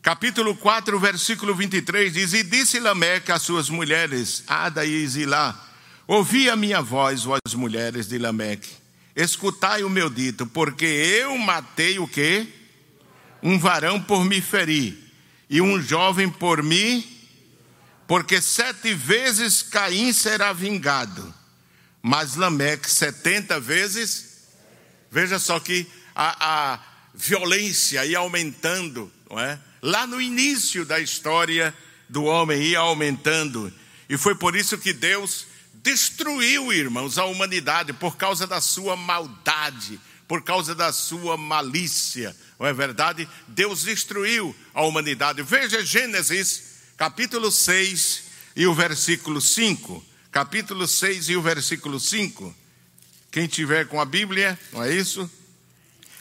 [0.00, 5.60] Capítulo 4, versículo 23 diz: E disse Lameque às suas mulheres, Ada e Zilá:
[6.06, 8.70] Ouvi a minha voz, vós mulheres de Lameque,
[9.16, 12.63] escutai o meu dito, porque eu matei o quê?
[13.44, 14.98] Um varão por me ferir,
[15.48, 17.06] e um jovem por mim,
[18.08, 21.32] porque sete vezes Caim será vingado,
[22.02, 24.48] mas Lameque setenta vezes.
[25.10, 26.80] Veja só que a, a
[27.14, 29.60] violência ia aumentando, não é?
[29.84, 31.74] lá no início da história
[32.08, 33.70] do homem ia aumentando.
[34.08, 40.00] E foi por isso que Deus destruiu, irmãos, a humanidade por causa da sua maldade,
[40.26, 42.34] por causa da sua malícia.
[42.58, 43.28] Não é verdade?
[43.48, 45.42] Deus destruiu a humanidade.
[45.42, 46.62] Veja Gênesis,
[46.96, 48.22] capítulo 6
[48.56, 50.04] e o versículo 5.
[50.30, 52.54] Capítulo 6 e o versículo 5.
[53.30, 55.30] Quem tiver com a Bíblia, não é isso?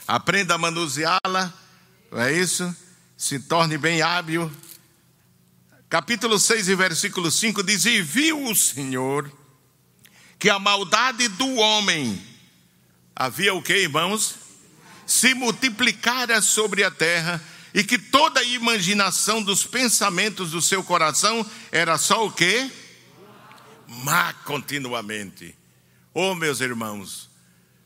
[0.08, 1.54] Aprenda a manuseá-la,
[2.12, 2.76] não é isso?
[3.24, 4.52] se torne bem hábil.
[5.88, 9.32] Capítulo 6 e versículo 5 diz: E viu o Senhor
[10.38, 12.22] que a maldade do homem
[13.16, 14.36] havia o que, irmãos?
[15.06, 17.42] Se multiplicara sobre a terra
[17.74, 22.72] e que toda a imaginação dos pensamentos do seu coração era só o que?
[23.88, 25.56] Má continuamente.
[26.14, 27.30] Oh, meus irmãos,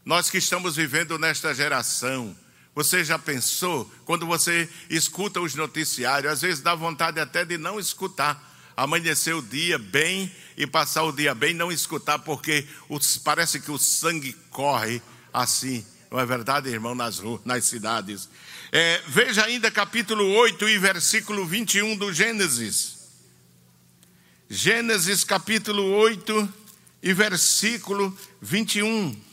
[0.05, 2.35] nós que estamos vivendo nesta geração,
[2.75, 7.79] você já pensou, quando você escuta os noticiários, às vezes dá vontade até de não
[7.79, 13.59] escutar, amanhecer o dia bem e passar o dia bem, não escutar, porque os, parece
[13.59, 15.01] que o sangue corre
[15.33, 18.29] assim, não é verdade, irmão, nas ruas, nas cidades.
[18.71, 22.97] É, veja ainda capítulo 8 e versículo 21 do Gênesis.
[24.49, 26.53] Gênesis capítulo 8
[27.03, 29.27] e versículo 21.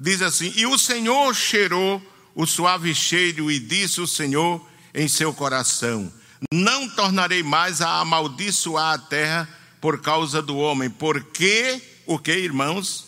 [0.00, 2.02] diz assim: E o Senhor cheirou
[2.34, 6.10] o suave cheiro, e disse o Senhor em seu coração:
[6.52, 9.48] Não tornarei mais a amaldiçoar a terra
[9.80, 13.06] por causa do homem, porque o que, irmãos?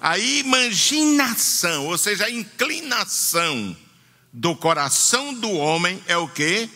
[0.00, 3.76] A imaginação, ou seja, a inclinação
[4.32, 6.68] do coração do homem é o que?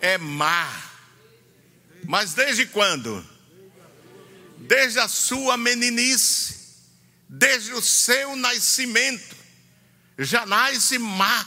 [0.00, 0.70] É má.
[2.04, 3.24] Mas desde quando?
[4.58, 6.56] Desde a sua meninice
[7.28, 9.36] desde o seu nascimento,
[10.18, 11.46] já nasce má.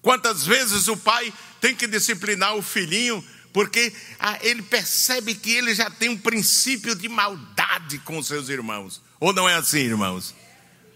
[0.00, 5.74] Quantas vezes o pai tem que disciplinar o filhinho, porque ah, ele percebe que ele
[5.74, 9.02] já tem um princípio de maldade com seus irmãos.
[9.18, 10.34] Ou não é assim, irmãos?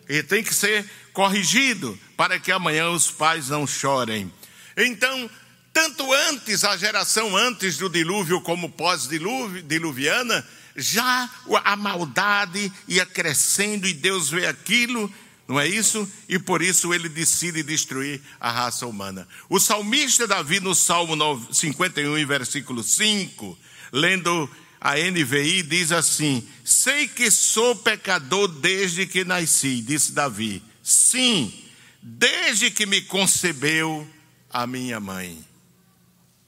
[0.09, 4.33] E tem que ser corrigido para que amanhã os pais não chorem.
[4.77, 5.31] Então,
[5.73, 11.31] tanto antes, a geração antes do dilúvio como pós-diluviana, já
[11.65, 15.13] a maldade ia crescendo e Deus vê aquilo,
[15.47, 16.11] não é isso?
[16.29, 19.29] E por isso ele decide destruir a raça humana.
[19.49, 21.15] O salmista Davi, no Salmo
[21.53, 23.59] 51, versículo 5,
[23.93, 30.63] lendo a NVI, diz assim: Sei que sou pecador desde que nasci, disse Davi.
[30.83, 31.53] Sim,
[32.01, 34.09] desde que me concebeu
[34.51, 35.45] a minha mãe.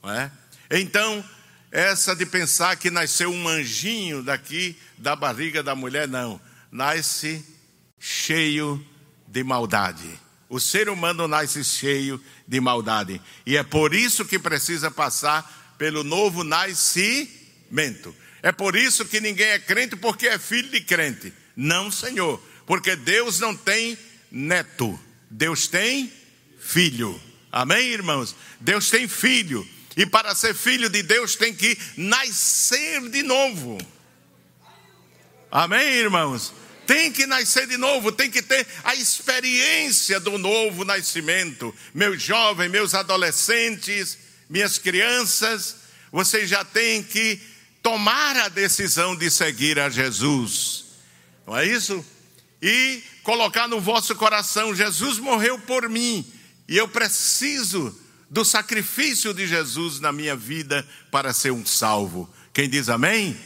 [0.03, 0.31] Não é?
[0.71, 1.23] Então,
[1.71, 6.41] essa de pensar que nasceu um anjinho daqui da barriga da mulher, não.
[6.71, 7.45] Nasce
[7.99, 8.85] cheio
[9.27, 10.09] de maldade.
[10.49, 13.21] O ser humano nasce cheio de maldade.
[13.45, 18.15] E é por isso que precisa passar pelo novo nascimento.
[18.43, 21.33] É por isso que ninguém é crente porque é filho de crente.
[21.57, 22.41] Não, Senhor.
[22.65, 23.99] Porque Deus não tem
[24.31, 24.99] neto.
[25.31, 26.13] Deus tem
[26.61, 27.21] filho.
[27.51, 28.37] Amém, irmãos?
[28.61, 29.67] Deus tem filho.
[29.97, 33.79] E para ser filho de Deus tem que nascer de novo.
[35.51, 36.53] Amém, irmãos?
[36.87, 41.75] Tem que nascer de novo, tem que ter a experiência do novo nascimento.
[41.93, 44.17] Meus jovens, meus adolescentes,
[44.49, 45.77] minhas crianças,
[46.13, 47.41] vocês já têm que
[47.83, 50.85] tomar a decisão de seguir a Jesus.
[51.47, 52.05] Não é isso?
[52.63, 56.25] E colocar no vosso coração: Jesus morreu por mim,
[56.69, 57.97] e eu preciso
[58.29, 62.29] do sacrifício de Jesus na minha vida para ser um salvo.
[62.53, 63.37] Quem diz amém?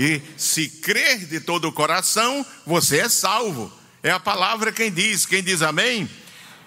[0.00, 3.70] E se crer de todo o coração, você é salvo.
[4.02, 5.26] É a palavra quem diz.
[5.26, 6.08] Quem diz amém?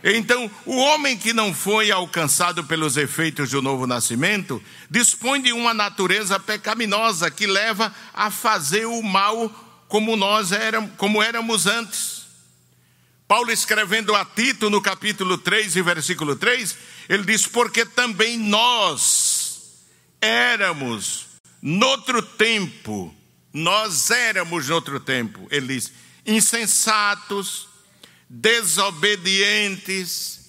[0.04, 5.74] Então, o homem que não foi alcançado pelos efeitos do novo nascimento dispõe de uma
[5.74, 9.50] natureza pecaminosa que leva a fazer o mal
[9.88, 12.28] como nós éramos, como éramos antes.
[13.28, 16.78] Paulo escrevendo a Tito no capítulo 3 e versículo 3,
[17.10, 19.80] ele diz: "Porque também nós
[20.22, 23.16] éramos noutro tempo,
[23.54, 25.92] nós éramos noutro tempo", ele diz,
[26.26, 27.70] insensatos,
[28.28, 30.40] desobedientes,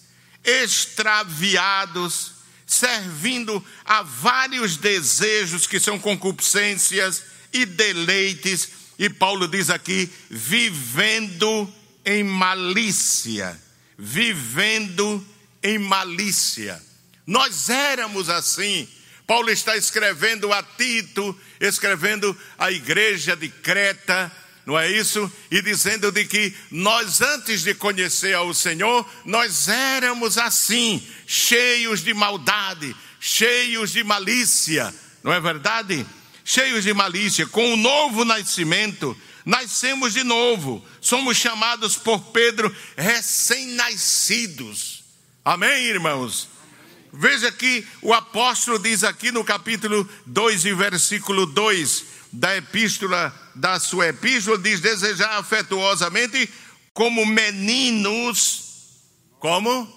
[0.43, 2.33] extraviados,
[2.67, 11.73] servindo a vários desejos que são concupiscências e deleites, e Paulo diz aqui, vivendo
[12.05, 13.61] em malícia,
[13.99, 15.25] vivendo
[15.63, 16.83] em malícia.
[17.27, 18.87] Nós éramos assim.
[19.27, 24.31] Paulo está escrevendo a Tito, escrevendo a igreja de Creta,
[24.67, 25.33] não é isso?
[25.51, 32.15] E dizendo de que nós antes de conhecer ao Senhor, nós éramos assim, cheios de
[32.15, 36.07] maldade, cheios de malícia, não é verdade?
[36.45, 45.05] Cheios de malícia, com o novo nascimento, nascemos de novo, somos chamados por Pedro recém-nascidos.
[45.45, 46.49] Amém, irmãos?
[47.17, 53.79] Veja que o apóstolo diz aqui no capítulo 2 e versículo 2 da epístola, da
[53.79, 56.51] sua epístola, diz desejar afetuosamente
[56.93, 58.65] como meninos,
[59.39, 59.89] como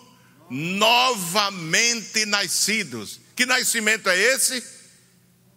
[0.47, 3.19] novamente nascidos.
[3.35, 4.63] Que nascimento é esse?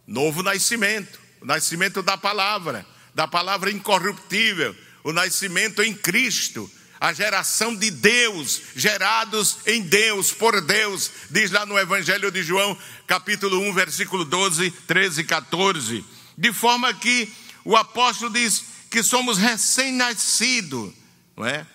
[0.06, 6.70] Novo nascimento, o nascimento da palavra, da palavra incorruptível, o nascimento em Cristo,
[7.01, 12.76] a geração de Deus, gerados em Deus, por Deus, diz lá no Evangelho de João,
[13.07, 16.05] capítulo 1, versículo 12, 13 e 14.
[16.36, 17.32] De forma que
[17.64, 20.92] o apóstolo diz que somos recém-nascidos,
[21.34, 21.66] não é?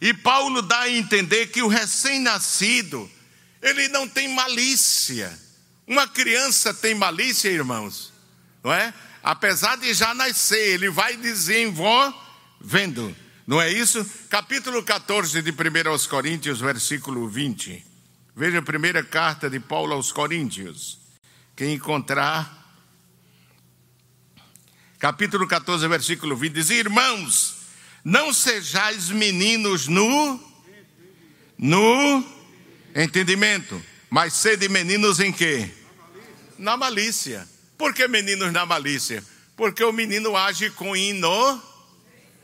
[0.00, 3.08] E Paulo dá a entender que o recém-nascido,
[3.62, 5.38] ele não tem malícia.
[5.86, 8.12] Uma criança tem malícia, irmãos,
[8.64, 8.92] não é?
[9.22, 13.14] Apesar de já nascer, ele vai desenvolvendo,
[13.52, 14.02] não é isso?
[14.30, 17.84] Capítulo 14 de 1 aos Coríntios, versículo 20.
[18.34, 20.98] Veja a primeira carta de Paulo aos Coríntios.
[21.54, 22.80] Quem encontrar,
[24.98, 27.56] capítulo 14, versículo 20, diz: Irmãos,
[28.02, 30.40] não sejais meninos no,
[31.58, 32.24] no
[32.96, 35.68] entendimento, mas sede meninos em quê?
[36.56, 37.46] Na malícia.
[37.76, 39.22] Por que meninos na malícia?
[39.54, 41.71] Porque o menino age com ino,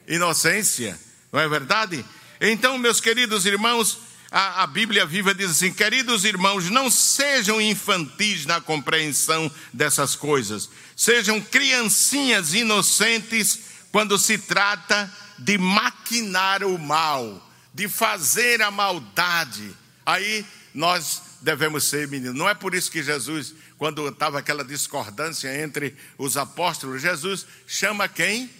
[0.08, 0.98] inocência,
[1.30, 2.04] não é verdade?
[2.40, 3.98] Então, meus queridos irmãos,
[4.30, 10.68] a, a, Bíblia viva diz assim: queridos irmãos, não sejam infantis na compreensão dessas coisas,
[10.96, 13.60] sejam criancinhas inocentes
[13.92, 19.74] quando se trata de maquinar o mal, de fazer a maldade.
[20.04, 20.44] Aí
[20.74, 22.36] nós devemos ser meninos.
[22.36, 28.08] Não é por isso que Jesus, quando estava aquela discordância entre os apóstolos, Jesus chama
[28.08, 28.50] quem?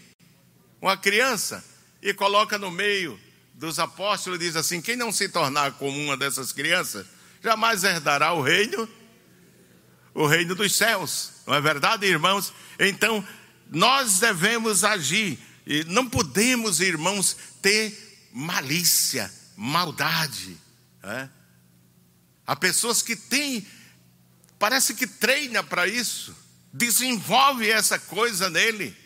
[0.80, 1.64] Uma criança
[2.02, 3.18] e coloca no meio
[3.58, 7.06] dos apóstolos diz assim: quem não se tornar como uma dessas crianças,
[7.42, 8.88] jamais herdará o reino,
[10.14, 11.32] o reino dos céus.
[11.46, 12.52] Não é verdade, irmãos?
[12.78, 13.26] Então,
[13.68, 20.56] nós devemos agir, e não podemos, irmãos, ter malícia, maldade.
[21.02, 21.28] É?
[22.46, 23.66] Há pessoas que têm,
[24.58, 26.34] parece que treina para isso,
[26.72, 28.96] desenvolve essa coisa nele.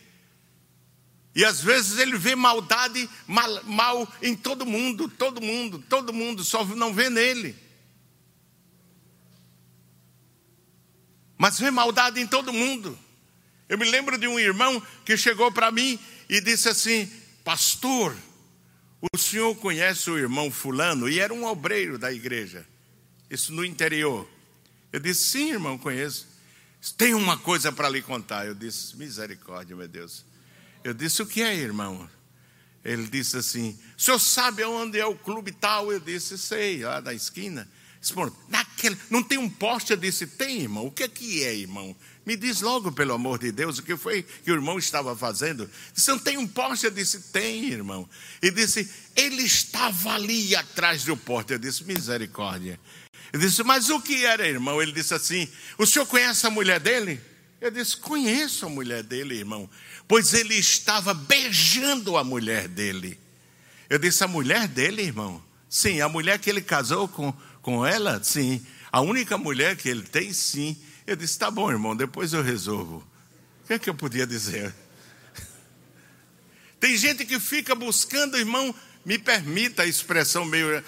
[1.35, 6.45] E às vezes ele vê maldade mal, mal, em todo mundo, todo mundo, todo mundo,
[6.45, 7.57] só não vê nele.
[11.39, 12.99] Mas vê maldade em todo mundo.
[13.69, 17.11] Eu me lembro de um irmão que chegou para mim e disse assim:
[17.43, 18.15] Pastor,
[19.13, 21.09] o senhor conhece o irmão Fulano?
[21.09, 22.67] E era um obreiro da igreja,
[23.31, 24.29] isso no interior.
[24.93, 26.29] Eu disse: Sim, irmão, conheço.
[26.99, 28.47] Tem uma coisa para lhe contar.
[28.47, 30.25] Eu disse: Misericórdia, meu Deus.
[30.85, 32.09] Eu disse: O que é, irmão?
[32.85, 35.93] Ele disse assim: O senhor sabe onde é o clube tal?
[35.93, 37.69] Eu disse: Sei, lá da esquina.
[38.01, 38.15] Disse,
[38.49, 39.93] naquele, não tem um poste?
[39.93, 40.87] Eu disse: Tem, irmão.
[40.87, 41.95] O que é que é, irmão?
[42.27, 45.71] Me diz logo, pelo amor de Deus, o que foi que o irmão estava fazendo.
[45.95, 46.87] Disse: Não tem um poste?
[46.87, 48.09] Eu disse: Tem, irmão.
[48.43, 51.53] E disse: Ele estava ali atrás do poste.
[51.53, 52.81] Eu disse: Misericórdia.
[53.33, 54.83] Eu disse: Mas o que era, irmão?
[54.83, 57.21] Ele disse assim: O senhor conhece a mulher dele?
[57.61, 59.71] Eu disse: Conheço a mulher dele, irmão
[60.07, 63.19] pois ele estava beijando a mulher dele.
[63.89, 65.43] Eu disse: A mulher dele, irmão?
[65.69, 68.23] Sim, a mulher que ele casou com, com ela?
[68.23, 68.65] Sim.
[68.91, 70.33] A única mulher que ele tem?
[70.33, 70.77] Sim.
[71.07, 72.97] Eu disse: Tá bom, irmão, depois eu resolvo.
[73.63, 74.75] O que é que eu podia dizer?
[76.81, 78.75] Tem gente que fica buscando, irmão,
[79.05, 80.83] me permita a expressão meio.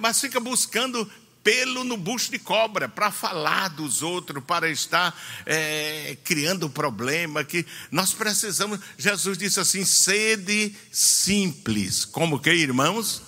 [0.00, 1.10] mas fica buscando
[1.42, 7.44] pelo no bucho de cobra para falar dos outros, para estar é, criando problema.
[7.44, 8.78] Que nós precisamos.
[8.96, 13.22] Jesus disse assim: sede simples, como que irmãos?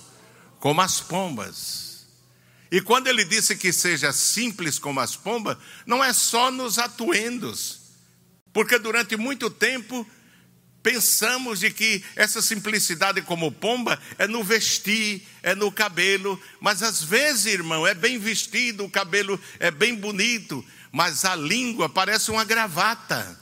[0.59, 1.85] Como as pombas.
[2.71, 7.79] E quando ele disse que seja simples como as pombas, não é só nos atuendos,
[8.51, 10.05] porque durante muito tempo
[10.85, 17.03] pensamos de que essa simplicidade como pomba é no vestir, é no cabelo, mas às
[17.03, 22.43] vezes, irmão, é bem vestido, o cabelo é bem bonito, mas a língua parece uma
[22.43, 23.35] gravata.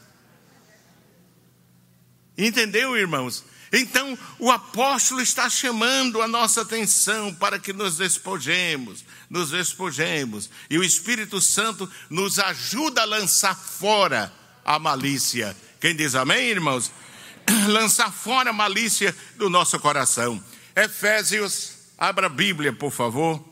[2.37, 3.43] Entendeu, irmãos?
[3.73, 10.77] Então, o apóstolo está chamando a nossa atenção para que nos despojemos, nos despojemos, e
[10.77, 14.31] o Espírito Santo nos ajuda a lançar fora
[14.63, 15.53] a malícia.
[15.81, 16.89] Quem diz amém, irmãos?
[17.69, 20.43] lançar fora a malícia do nosso coração.
[20.75, 23.43] Efésios, abra a Bíblia, por favor.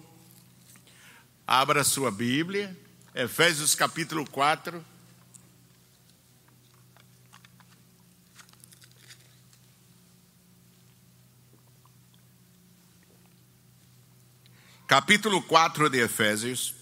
[1.45, 2.77] Abra a sua Bíblia.
[3.13, 4.83] Efésios capítulo 4.
[14.87, 16.75] Capítulo 4 de Efésios.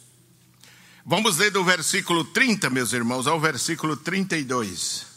[1.05, 5.09] Vamos ler do versículo 30, meus irmãos, ao versículo 32.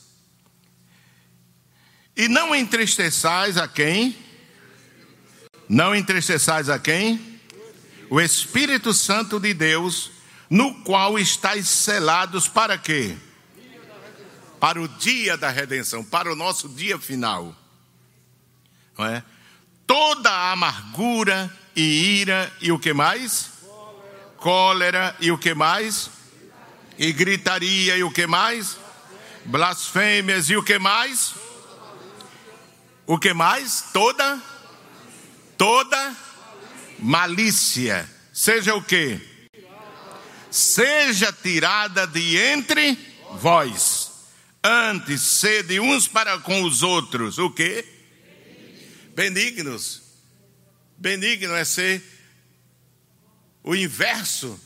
[2.17, 4.17] E não entristeçais a quem?
[5.69, 7.41] Não entristeçais a quem?
[8.11, 10.11] O Espírito Santo de Deus,
[10.51, 13.17] no qual estáis selados para quê?
[14.61, 17.57] Para o dia da redenção, para o nosso dia final.
[18.99, 19.25] Não é?
[19.87, 23.51] Toda a amargura e ira e o que mais?
[24.37, 26.11] Cólera e o que mais?
[26.99, 28.77] E gritaria e o que mais?
[29.47, 31.33] Blasfêmias e o que mais?
[33.07, 33.87] O que mais?
[33.93, 34.43] Toda
[35.59, 36.17] toda
[36.99, 38.09] malícia.
[38.33, 39.21] Seja o que?
[40.51, 42.99] Seja tirada de entre
[43.35, 44.11] vós.
[44.63, 47.39] Antes sede uns para com os outros.
[47.39, 47.85] O que?
[49.15, 50.03] Benignos.
[50.97, 52.03] Benigno é ser
[53.63, 54.59] o inverso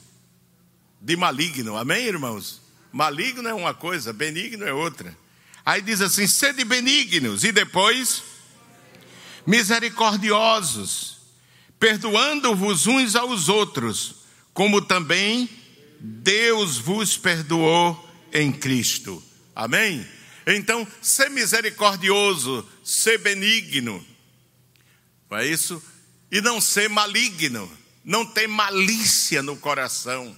[1.00, 1.76] de maligno.
[1.76, 2.60] Amém, irmãos?
[2.92, 5.16] Maligno é uma coisa, benigno é outra.
[5.66, 8.22] Aí diz assim: sede benignos, e depois
[9.44, 11.16] misericordiosos,
[11.76, 14.14] perdoando-vos uns aos outros,
[14.54, 15.50] como também
[15.98, 19.20] Deus vos perdoou em Cristo.
[19.56, 20.06] Amém?
[20.46, 24.04] Então, ser misericordioso, ser benigno,
[25.28, 25.82] não é isso?
[26.30, 27.68] E não ser maligno,
[28.04, 30.36] não ter malícia no coração,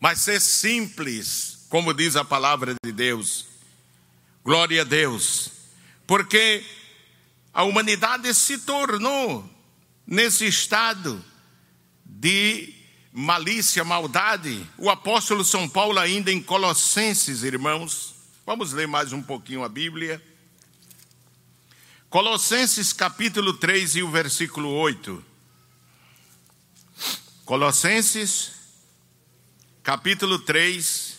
[0.00, 3.51] mas ser simples, como diz a palavra de Deus
[4.44, 5.50] Glória a Deus.
[6.06, 6.64] Porque
[7.52, 9.48] a humanidade se tornou
[10.06, 11.24] nesse estado
[12.04, 12.74] de
[13.12, 14.66] malícia, maldade.
[14.78, 18.14] O apóstolo São Paulo, ainda em Colossenses, irmãos,
[18.44, 20.22] vamos ler mais um pouquinho a Bíblia.
[22.10, 25.24] Colossenses capítulo 3 e o versículo 8.
[27.44, 28.52] Colossenses
[29.82, 31.16] capítulo 3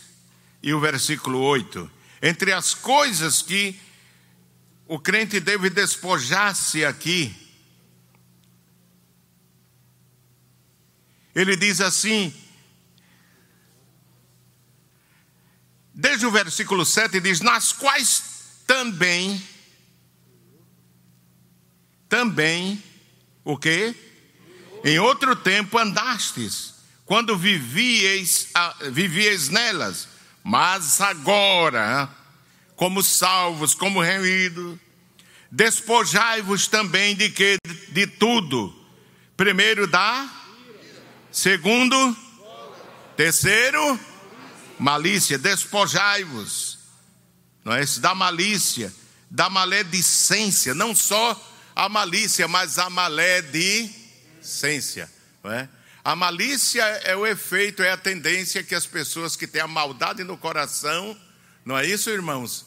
[0.61, 2.02] e o versículo 8.
[2.25, 3.77] Entre as coisas que
[4.87, 7.35] o crente deve despojar-se aqui,
[11.35, 12.33] ele diz assim,
[15.93, 18.23] desde o versículo 7 diz: Nas quais
[18.65, 19.45] também,
[22.07, 22.81] também,
[23.43, 23.93] o que?
[24.85, 28.47] Em outro tempo andastes, quando vivieis,
[28.93, 30.13] vivieis nelas
[30.43, 32.09] mas agora,
[32.75, 34.77] como salvos, como remidos,
[35.49, 37.57] despojai-vos também de que?
[37.89, 38.75] De tudo.
[39.37, 40.29] Primeiro da,
[41.31, 42.17] segundo,
[43.15, 43.97] terceiro,
[44.77, 45.37] malícia.
[45.37, 46.79] Despojai-vos,
[47.63, 48.01] não é isso?
[48.01, 48.93] Da malícia,
[49.31, 51.41] da maledicência, não só
[51.75, 55.09] a malícia, mas a maledicência,
[55.43, 55.69] não é?
[56.03, 60.23] A malícia é o efeito, é a tendência que as pessoas que têm a maldade
[60.23, 61.17] no coração,
[61.63, 62.65] não é isso, irmãos?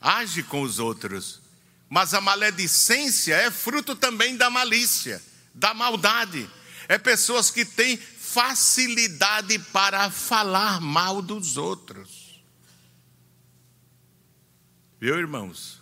[0.00, 1.40] Age com os outros.
[1.88, 5.20] Mas a maledicência é fruto também da malícia,
[5.52, 6.48] da maldade.
[6.86, 12.40] É pessoas que têm facilidade para falar mal dos outros.
[15.00, 15.80] Viu, irmãos?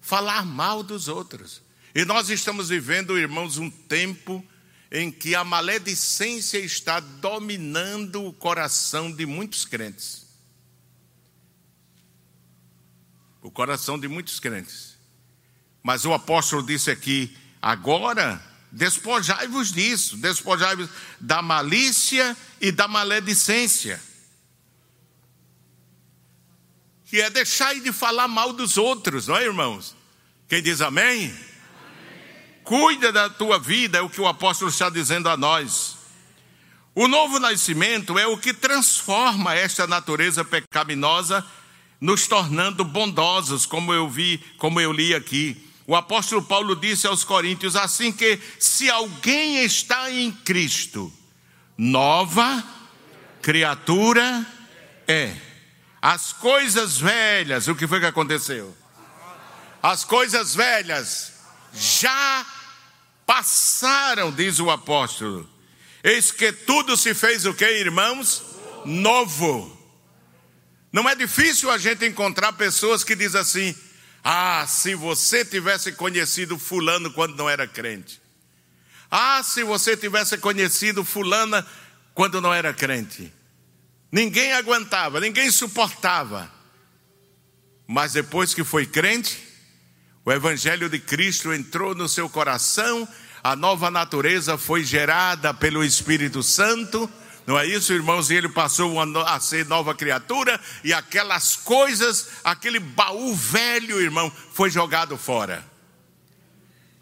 [0.00, 1.62] Falar mal dos outros.
[1.94, 4.44] E nós estamos vivendo, irmãos, um tempo
[4.90, 10.26] em que a maledicência está dominando o coração de muitos crentes.
[13.42, 14.98] O coração de muitos crentes.
[15.82, 20.88] Mas o apóstolo disse aqui: agora Despojai-vos disso, despojai-vos
[21.18, 24.00] da malícia e da maledicência.
[27.06, 29.96] Que é deixar de falar mal dos outros, não é, irmãos?
[30.48, 31.36] Quem diz amém?
[32.64, 35.96] Cuida da tua vida, é o que o apóstolo está dizendo a nós.
[36.94, 41.44] O novo nascimento é o que transforma esta natureza pecaminosa,
[42.00, 45.70] nos tornando bondosos, como eu vi, como eu li aqui.
[45.86, 51.12] O apóstolo Paulo disse aos Coríntios assim que se alguém está em Cristo,
[51.76, 52.62] nova
[53.42, 54.46] criatura
[55.08, 55.34] é.
[56.00, 58.74] As coisas velhas, o que foi que aconteceu?
[59.82, 61.39] As coisas velhas
[61.72, 62.46] já
[63.26, 65.48] passaram, diz o apóstolo.
[66.02, 68.42] Eis que tudo se fez o que, irmãos?
[68.84, 69.78] Novo.
[70.92, 73.74] Não é difícil a gente encontrar pessoas que dizem assim:
[74.24, 78.20] ah, se você tivesse conhecido Fulano quando não era crente.
[79.10, 81.66] Ah, se você tivesse conhecido Fulana
[82.14, 83.32] quando não era crente.
[84.10, 86.50] Ninguém aguentava, ninguém suportava.
[87.86, 89.49] Mas depois que foi crente,
[90.24, 93.08] o Evangelho de Cristo entrou no seu coração,
[93.42, 97.10] a nova natureza foi gerada pelo Espírito Santo
[97.50, 98.30] não é isso, irmãos?
[98.30, 104.70] E ele passou a ser nova criatura e aquelas coisas, aquele baú velho, irmão, foi
[104.70, 105.64] jogado fora.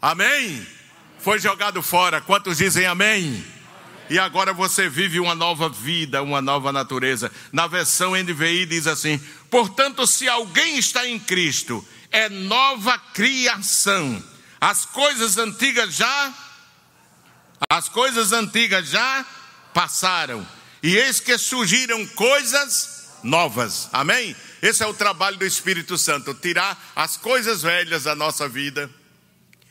[0.01, 0.65] Amém?
[1.19, 2.19] Foi jogado fora.
[2.19, 3.45] Quantos dizem amém?
[4.09, 7.31] E agora você vive uma nova vida, uma nova natureza.
[7.51, 9.19] Na versão NVI diz assim:
[9.51, 14.23] portanto, se alguém está em Cristo, é nova criação.
[14.59, 16.33] As coisas antigas já,
[17.69, 19.25] as coisas antigas já
[19.73, 20.45] passaram,
[20.83, 23.89] e eis que surgiram coisas novas.
[23.93, 24.35] Amém?
[24.61, 28.89] Esse é o trabalho do Espírito Santo: tirar as coisas velhas da nossa vida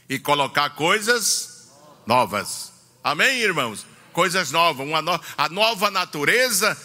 [0.08, 1.70] e colocar coisas
[2.06, 2.72] novas.
[3.04, 3.86] Amém, irmãos?
[4.12, 5.20] Coisas novas, uma no...
[5.36, 6.76] a nova natureza,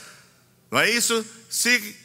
[0.69, 1.25] não é isso?
[1.49, 2.02] Se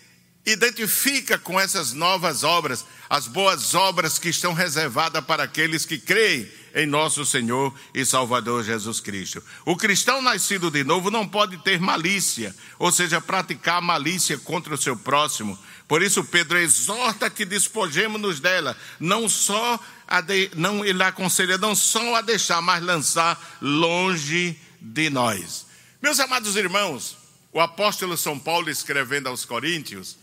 [0.51, 6.51] identifica com essas novas obras, as boas obras que estão reservadas para aqueles que creem
[6.75, 9.43] em nosso Senhor e Salvador Jesus Cristo.
[9.65, 14.79] O cristão nascido de novo não pode ter malícia, ou seja, praticar malícia contra o
[14.79, 15.59] seu próximo.
[15.89, 19.81] Por isso Pedro exorta que despojemos-nos dela, não só
[20.27, 25.67] de, não ele aconselha não só a deixar, mas lançar longe de nós.
[26.01, 27.17] Meus amados irmãos,
[27.53, 30.18] o apóstolo São Paulo escrevendo aos Coríntios,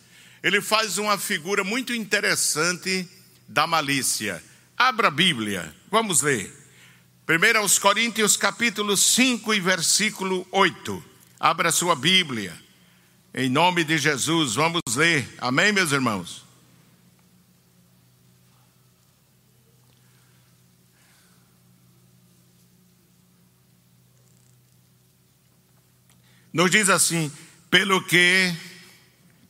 [0.46, 3.10] ele faz uma figura muito interessante
[3.48, 4.44] da malícia.
[4.78, 6.54] Abra a Bíblia, vamos ler.
[7.28, 11.04] 1 aos Coríntios capítulo 5 e versículo 8.
[11.40, 12.56] Abra sua Bíblia.
[13.34, 15.28] Em nome de Jesus, vamos ler.
[15.40, 16.46] Amém, meus irmãos?
[26.54, 27.32] Nos diz assim:
[27.72, 28.56] pelo que,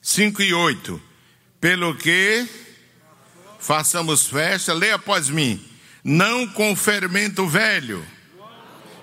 [0.06, 1.02] 5 e 8,
[1.60, 2.48] pelo que
[3.60, 5.60] façamos festa, leia após mim,
[6.04, 8.06] não com fermento velho,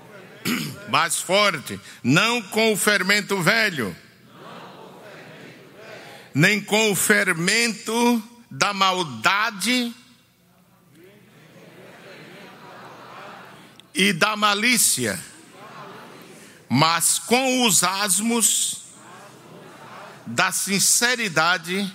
[0.88, 3.96] mais forte, não com o fermento velho,
[6.32, 9.92] nem com o fermento da maldade
[13.92, 15.20] e da malícia,
[16.68, 18.81] mas com os asmos
[20.26, 21.90] da sinceridade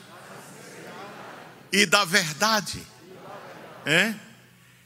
[1.72, 2.86] e da verdade.
[3.86, 4.14] É?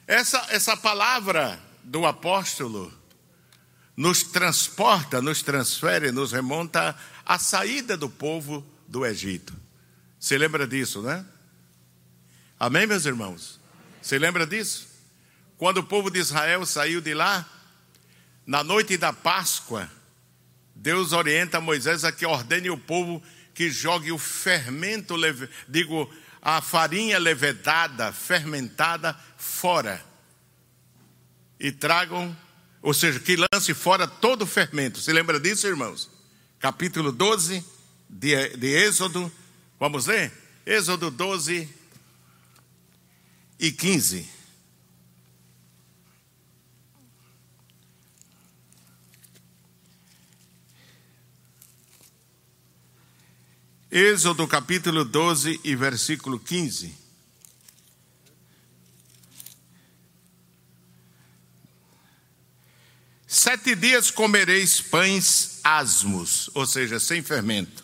[0.08, 2.94] Essa, essa palavra do apóstolo
[3.96, 9.54] nos transporta, nos transfere, nos remonta à saída do povo do Egito.
[10.20, 11.26] Você lembra disso, né?
[12.60, 13.60] Amém, meus irmãos?
[14.02, 14.88] Você lembra disso?
[15.58, 17.48] Quando o povo de Israel saiu de lá,
[18.46, 19.89] na noite da Páscoa,
[20.82, 23.21] Deus orienta Moisés a que ordene o povo
[23.53, 25.15] que jogue o fermento,
[25.67, 26.11] digo,
[26.41, 30.03] a farinha levedada, fermentada, fora.
[31.59, 32.36] E tragam,
[32.82, 34.99] ou seja, que lance fora todo o fermento.
[34.99, 36.09] Se lembra disso, irmãos?
[36.59, 37.63] Capítulo 12
[38.09, 39.32] de, de Êxodo.
[39.79, 40.32] Vamos ler?
[40.65, 41.69] Êxodo 12
[43.59, 44.27] e 15.
[53.92, 56.96] Êxodo capítulo 12 e versículo 15.
[63.28, 67.84] Sete dias comereis pães asmos, ou seja, sem fermento.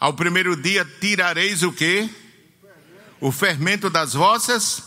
[0.00, 2.08] Ao primeiro dia tirareis o que?
[3.20, 4.82] O fermento das vossas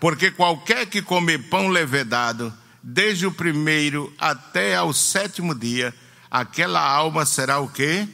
[0.00, 2.50] Porque qualquer que comer pão levedado,
[2.82, 5.94] desde o primeiro até ao sétimo dia,
[6.30, 8.08] aquela alma será o quê?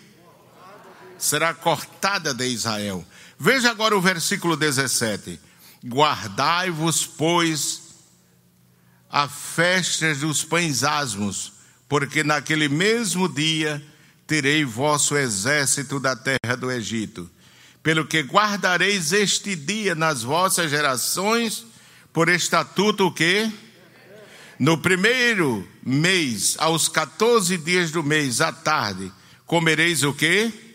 [1.22, 3.06] Será cortada de Israel.
[3.38, 5.38] Veja agora o versículo 17.
[5.86, 7.80] Guardai-vos, pois,
[9.08, 11.52] a festa dos pães asmos,
[11.88, 13.80] porque naquele mesmo dia
[14.26, 17.30] terei vosso exército da terra do Egito.
[17.84, 21.64] Pelo que guardareis este dia nas vossas gerações,
[22.12, 23.48] por estatuto o quê?
[24.58, 29.12] No primeiro mês, aos 14 dias do mês, à tarde,
[29.46, 30.71] comereis o quê?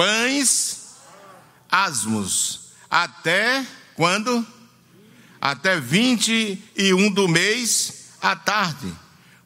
[0.00, 0.96] Pães
[1.70, 2.70] asmos.
[2.90, 4.46] Até quando?
[5.38, 8.90] Até 21 do mês, à tarde.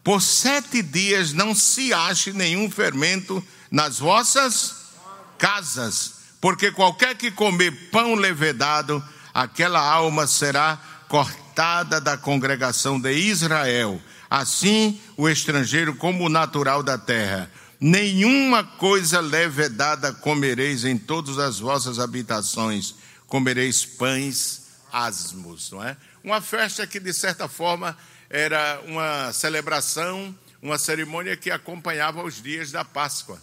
[0.04, 4.92] Por sete dias não se ache nenhum fermento nas vossas
[5.38, 9.02] casas, porque qualquer que comer pão levedado,
[9.34, 10.78] aquela alma será
[11.08, 14.00] cortada da congregação de Israel.
[14.30, 17.50] Assim, o estrangeiro como o natural da terra.
[17.86, 22.94] Nenhuma coisa levedada comereis em todas as vossas habitações,
[23.26, 25.94] comereis pães asmos, não é?
[26.22, 27.94] Uma festa que, de certa forma,
[28.30, 33.38] era uma celebração, uma cerimônia que acompanhava os dias da Páscoa.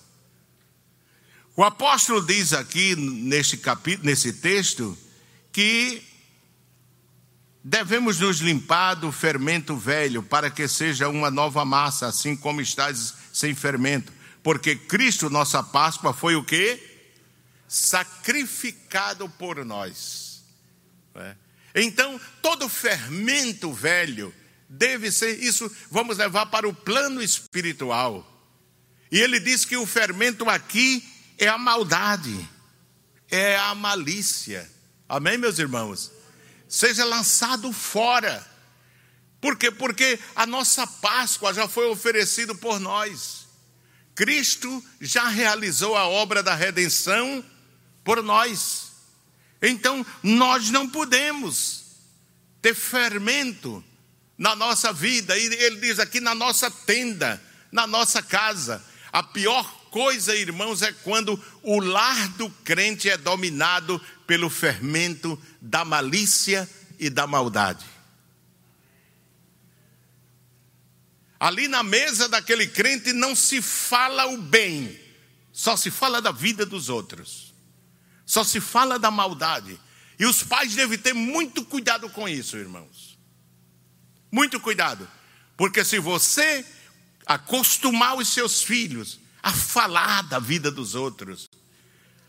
[1.55, 4.97] O apóstolo diz aqui neste capítulo, nesse texto,
[5.51, 6.01] que
[7.63, 13.13] devemos nos limpar do fermento velho para que seja uma nova massa, assim como estás
[13.31, 14.11] sem fermento,
[14.43, 16.79] porque Cristo, nossa Páscoa, foi o que?
[17.67, 20.43] Sacrificado por nós.
[21.15, 21.35] É?
[21.75, 24.33] Então, todo fermento velho
[24.67, 28.27] deve ser isso, vamos levar para o plano espiritual.
[29.11, 31.03] E ele diz que o fermento aqui
[31.37, 32.49] é a maldade,
[33.29, 34.69] é a malícia.
[35.07, 36.11] Amém, meus irmãos?
[36.67, 38.47] Seja lançado fora.
[39.41, 39.69] Por quê?
[39.69, 43.40] Porque a nossa Páscoa já foi oferecida por nós.
[44.15, 47.43] Cristo já realizou a obra da redenção
[48.03, 48.91] por nós.
[49.61, 51.83] Então, nós não podemos
[52.61, 53.83] ter fermento
[54.37, 57.41] na nossa vida, e ele diz aqui na nossa tenda,
[57.71, 58.83] na nossa casa.
[59.11, 65.85] A pior coisa, irmãos, é quando o lar do crente é dominado pelo fermento da
[65.85, 67.85] malícia e da maldade.
[71.41, 74.95] Ali na mesa daquele crente não se fala o bem,
[75.51, 77.51] só se fala da vida dos outros,
[78.27, 79.81] só se fala da maldade.
[80.19, 83.17] E os pais devem ter muito cuidado com isso, irmãos.
[84.31, 85.09] Muito cuidado,
[85.57, 86.63] porque se você
[87.25, 91.49] acostumar os seus filhos a falar da vida dos outros,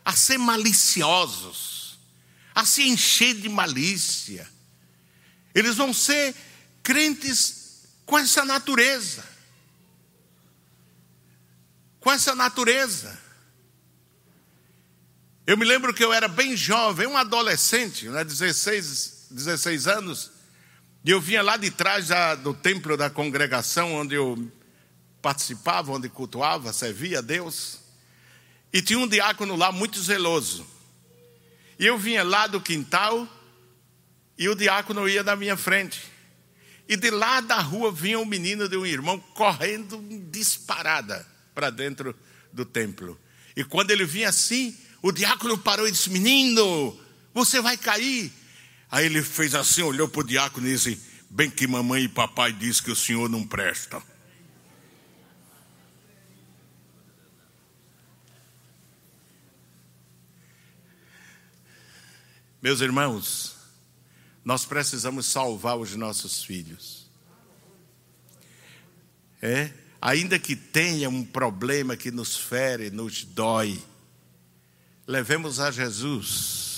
[0.03, 1.99] a ser maliciosos,
[2.55, 4.49] a se encher de malícia,
[5.53, 6.33] eles vão ser
[6.81, 7.62] crentes
[8.05, 9.23] com essa natureza.
[11.99, 13.19] Com essa natureza.
[15.45, 20.31] Eu me lembro que eu era bem jovem, um adolescente, né, 16, 16 anos,
[21.03, 24.49] e eu vinha lá de trás da, do templo da congregação, onde eu
[25.21, 27.79] participava, onde cultuava, servia a Deus.
[28.71, 30.65] E tinha um diácono lá muito zeloso.
[31.77, 33.27] E eu vinha lá do quintal
[34.37, 36.12] e o diácono ia na minha frente.
[36.87, 41.25] E de lá da rua vinha um menino de um irmão correndo disparada
[41.55, 42.15] para dentro
[42.51, 43.19] do templo.
[43.55, 46.99] E quando ele vinha assim, o diácono parou e disse: Menino,
[47.33, 48.31] você vai cair.
[48.91, 52.51] Aí ele fez assim, olhou para o diácono e disse: Bem que mamãe e papai
[52.51, 54.01] dizem que o senhor não presta.
[62.61, 63.52] Meus irmãos,
[64.43, 67.09] nós precisamos salvar os nossos filhos.
[69.41, 69.71] É?
[70.01, 73.81] Ainda que tenha um problema que nos fere, nos dói,
[75.07, 76.73] levemos a Jesus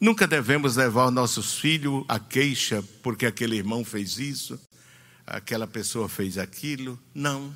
[0.00, 4.58] Nunca devemos levar nossos filhos à queixa porque aquele irmão fez isso,
[5.26, 6.98] aquela pessoa fez aquilo.
[7.14, 7.54] Não.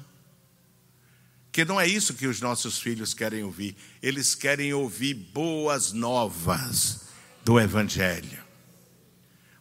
[1.51, 3.74] Que não é isso que os nossos filhos querem ouvir.
[4.03, 7.04] Eles querem ouvir boas novas
[7.45, 8.42] do Evangelho.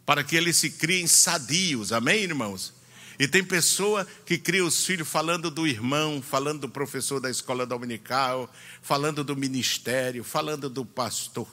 [0.06, 1.92] Para que eles se criem sadios.
[1.92, 2.74] Amém, irmãos?
[3.20, 7.66] E tem pessoa que cria os filhos falando do irmão, falando do professor da escola
[7.66, 11.48] dominical, falando do ministério, falando do pastor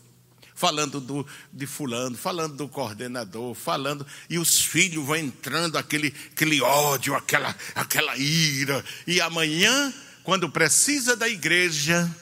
[0.60, 6.60] falando do, de fulano, falando do coordenador, falando, e os filhos vão entrando aquele, aquele
[6.60, 9.90] ódio, aquela, aquela ira, e amanhã,
[10.22, 12.14] quando precisa da igreja,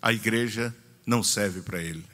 [0.00, 0.74] a igreja
[1.06, 2.04] não serve para ele.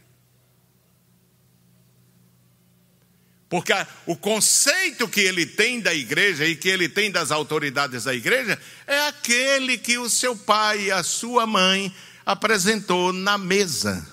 [3.49, 3.72] Porque
[4.07, 8.59] o conceito que ele tem da igreja e que ele tem das autoridades da igreja
[8.87, 14.09] é aquele que o seu pai e a sua mãe apresentou na mesa.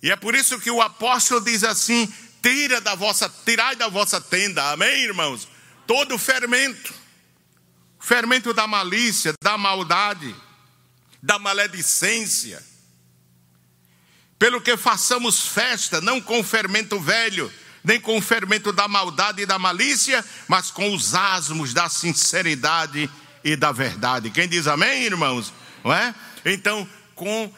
[0.00, 2.06] E é por isso que o apóstolo diz assim:
[2.40, 5.48] tira da vossa, tirai da vossa tenda, amém, irmãos?
[5.88, 6.94] Todo fermento,
[7.98, 10.34] fermento da malícia, da maldade,
[11.22, 12.62] da maledicência
[14.40, 17.52] pelo que façamos festa, não com fermento velho,
[17.84, 23.10] nem com fermento da maldade e da malícia, mas com os asmos da sinceridade
[23.44, 24.30] e da verdade.
[24.30, 25.52] Quem diz amém, irmãos?
[25.84, 26.14] Não é?
[26.46, 27.52] Então, com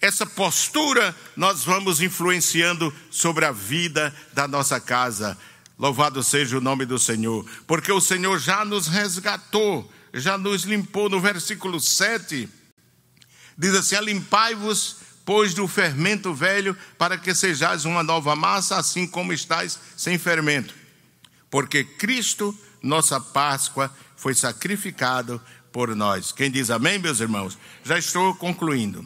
[0.00, 5.36] essa postura, nós vamos influenciando sobre a vida da nossa casa.
[5.78, 11.08] Louvado seja o nome do Senhor, porque o Senhor já nos resgatou, já nos limpou.
[11.08, 12.48] No versículo 7,
[13.56, 19.32] diz assim: Limpai-vos pois do fermento velho, para que sejais uma nova massa, assim como
[19.32, 20.72] estáis sem fermento.
[21.50, 25.42] Porque Cristo, nossa Páscoa, foi sacrificado
[25.72, 26.30] por nós.
[26.30, 27.58] Quem diz amém, meus irmãos?
[27.84, 29.04] Já estou concluindo.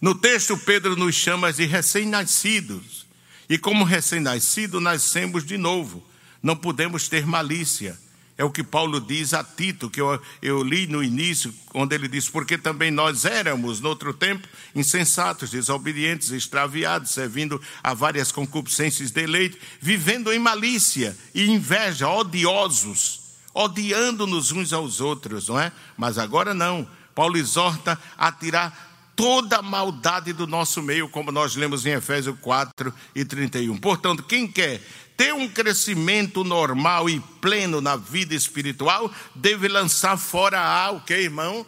[0.00, 3.04] No texto, Pedro nos chama de recém-nascidos.
[3.48, 6.06] E como recém-nascido, nascemos de novo.
[6.40, 7.98] Não podemos ter malícia
[8.38, 12.06] é o que Paulo diz a Tito, que eu, eu li no início, onde ele
[12.06, 19.10] diz: Porque também nós éramos, no outro tempo, insensatos, desobedientes, extraviados, servindo a várias concupiscências
[19.10, 23.20] de leite, vivendo em malícia e inveja, odiosos,
[23.54, 25.72] odiando-nos uns aos outros, não é?
[25.96, 26.86] Mas agora não.
[27.14, 32.36] Paulo exorta a tirar toda a maldade do nosso meio, como nós lemos em Efésios
[32.42, 33.78] 4 e 31.
[33.78, 34.82] Portanto, quem quer
[35.16, 41.14] ter um crescimento normal e pleno na vida espiritual, deve lançar fora a o que,
[41.14, 41.66] irmão?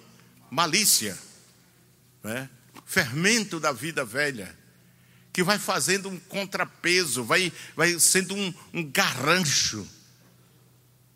[0.51, 1.19] Malícia,
[2.23, 2.49] né?
[2.85, 4.57] fermento da vida velha,
[5.33, 9.87] que vai fazendo um contrapeso, vai, vai sendo um, um garrancho.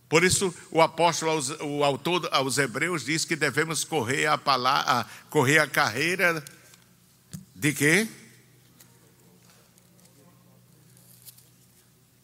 [0.08, 5.58] Por isso, o apóstolo, o autor aos Hebreus, diz que devemos correr a, palavra, correr
[5.58, 6.44] a carreira
[7.54, 8.06] de quê?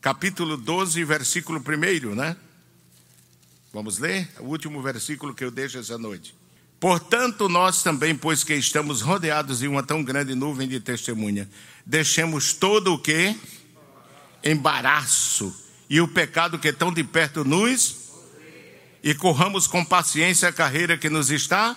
[0.01, 2.37] Capítulo 12, versículo 1, né?
[3.73, 4.29] Vamos ler?
[4.41, 6.35] O último versículo que eu deixo essa noite.
[6.81, 11.49] Portanto, nós também, pois que estamos rodeados de uma tão grande nuvem de testemunha,
[11.85, 13.37] deixemos todo o que?
[14.45, 15.55] Embaraço
[15.91, 17.97] e o pecado que tão de perto nos
[19.03, 21.77] e corramos com paciência a carreira que nos está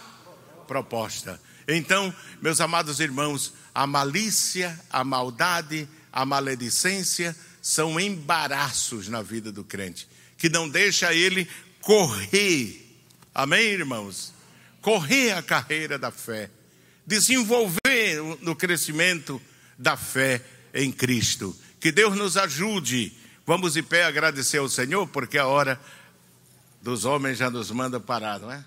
[0.67, 1.41] proposta.
[1.67, 9.63] Então, meus amados irmãos, a malícia, a maldade, a maledicência, são embaraços na vida do
[9.63, 10.07] crente,
[10.37, 11.47] que não deixa ele
[11.81, 12.99] correr,
[13.33, 14.33] amém, irmãos?
[14.81, 16.49] Correr a carreira da fé,
[17.05, 17.77] desenvolver
[18.41, 19.39] no crescimento
[19.77, 20.43] da fé
[20.73, 21.55] em Cristo.
[21.79, 23.13] Que Deus nos ajude.
[23.45, 25.79] Vamos de pé agradecer ao Senhor, porque a hora
[26.81, 28.63] dos homens já nos manda parar, não é?